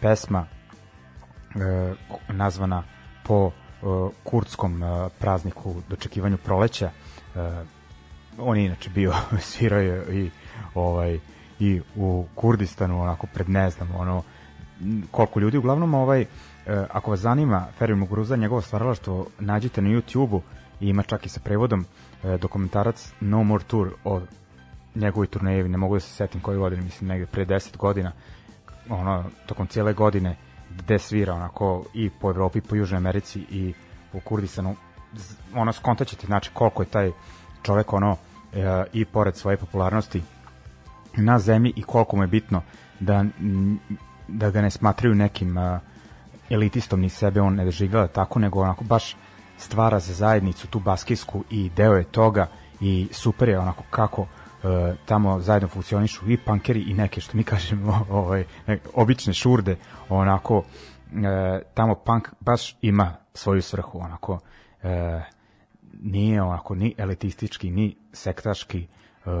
[0.00, 0.46] pesma
[1.54, 1.94] e,
[2.28, 2.82] nazvana
[3.24, 3.86] po e,
[4.24, 6.90] kurdskom e, prazniku dočekivanju proleća
[7.36, 7.64] e,
[8.38, 10.30] on je inače bio svirao je i
[10.74, 11.18] ovaj
[11.60, 14.22] i u Kurdistanu onako pred ne znam ono
[15.10, 15.58] koliko ljudi.
[15.58, 16.26] Uglavnom ovaj e,
[16.90, 20.40] ako vas zanima Ferir Muguruza njegovo stvaralaštvo nađite na YouTubeu
[20.80, 21.84] i ima čak i sa prevodom
[22.24, 24.20] e, dokumentarac No More Tour o
[24.94, 25.68] njegovoj turneji.
[25.68, 28.12] Ne mogu da se setim koje godine mislim negde pre 10 godina
[28.88, 30.36] ono tokom cijele godine
[30.78, 33.74] gde svira onako i po Evropi, po Južnoj Americi i
[34.12, 34.76] u Kurdistanu
[35.54, 37.12] ono skontaćete znači koliko je taj
[37.62, 38.16] čovek ono
[38.52, 40.22] e, i pored svoje popularnosti
[41.16, 42.62] na zemlji i koliko mu je bitno
[43.00, 43.24] da
[44.28, 45.78] da ga ne smatraju nekim uh,
[46.50, 49.16] elitistom ni sebe on ne doživljava tako nego onako baš
[49.58, 52.46] stvara za zajednicu tu baskijsku i deo je toga
[52.80, 54.28] i super je onako kako uh,
[55.04, 59.76] tamo zajedno funkcionišu i pankeri i neke što mi kažemo ovaj ne, obične šurde
[60.08, 60.64] onako uh,
[61.74, 64.40] tamo punk baš ima svoju svrhu onako uh,
[66.00, 68.86] nije onako ni elitistički ni sektaški
[69.24, 69.32] uh,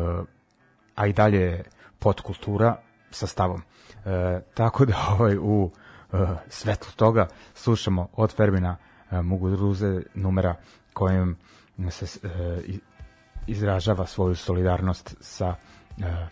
[0.94, 1.64] a i dalje je
[1.98, 2.76] podkultura
[3.10, 3.62] sa stavom.
[4.06, 5.70] E, tako da ovaj u
[6.12, 6.16] e,
[6.48, 8.76] svetlu toga slušamo od Fermina
[9.10, 10.54] e, Muguruze numera
[10.92, 11.36] kojim
[11.90, 12.28] se e,
[13.46, 15.54] izražava svoju solidarnost sa
[15.98, 16.26] e,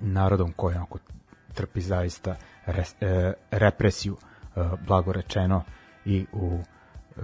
[0.00, 0.98] narodom koji onako
[1.54, 2.36] trpi zaista
[2.66, 5.62] res, e, represiju e, blago rečeno
[6.04, 6.58] i u
[7.16, 7.20] e,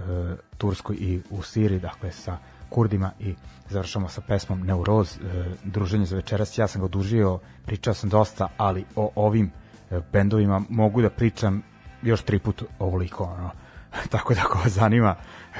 [0.57, 2.37] Turskoj i u Siriji, dakle sa
[2.73, 3.35] Kurdima i
[3.69, 6.57] završamo sa pesmom Neuroz, e, druženje za večeras.
[6.57, 9.51] Ja sam ga odužio, pričao sam dosta, ali o ovim
[9.91, 11.61] e, bendovima mogu da pričam
[12.01, 13.49] još tri put ovoliko, ono.
[14.13, 15.15] Tako da ako vas zanima,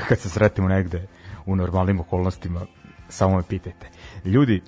[0.07, 1.07] kad se sretimo negde
[1.45, 2.61] u normalnim okolnostima,
[3.09, 3.89] samo me pitajte.
[4.25, 4.61] Ljudi,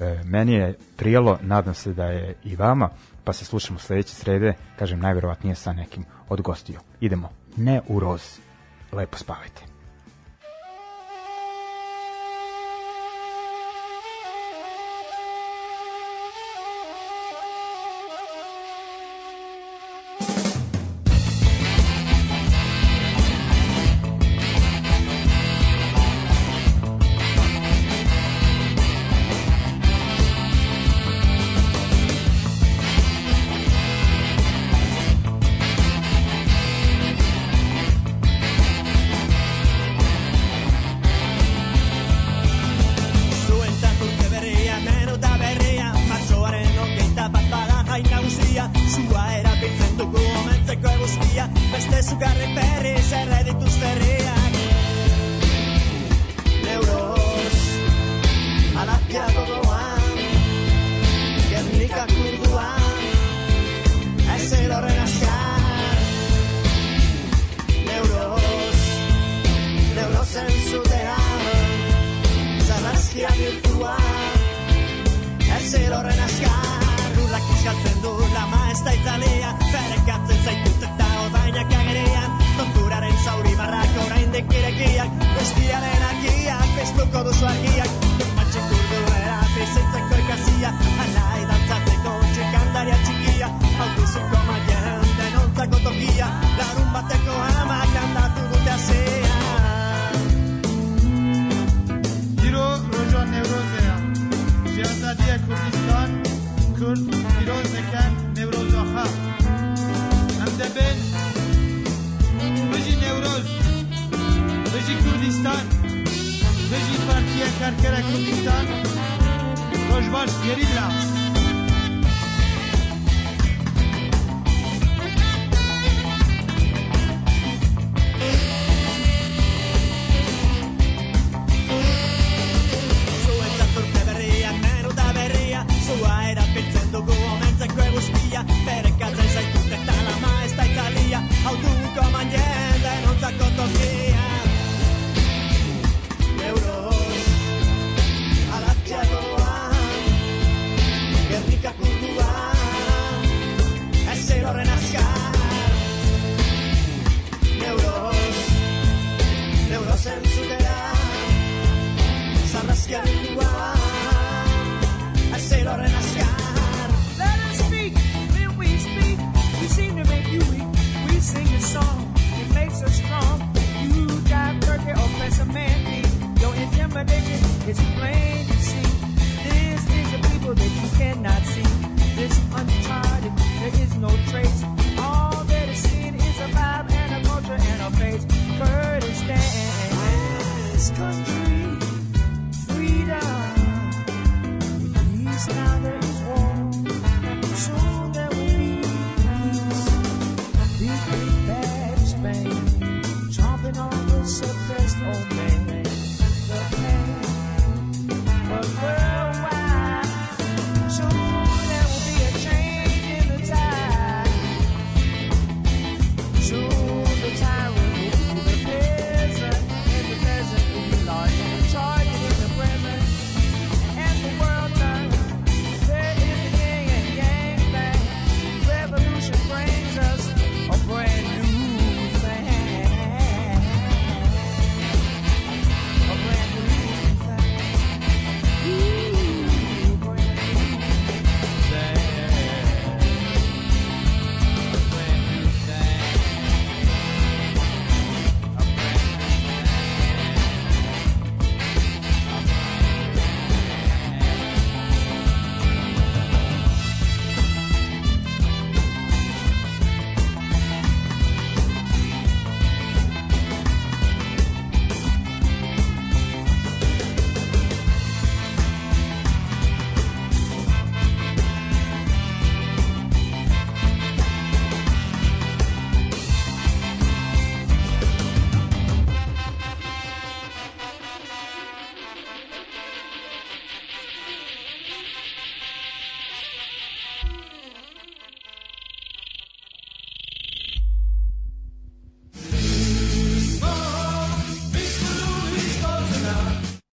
[0.00, 2.88] e, meni je prijelo, nadam se da je i vama,
[3.24, 6.80] pa se slušamo sledeće srede, kažem najverovatnije sa nekim od gostiju.
[7.00, 8.22] Idemo, ne u roz,
[8.92, 9.71] lepo spavajte.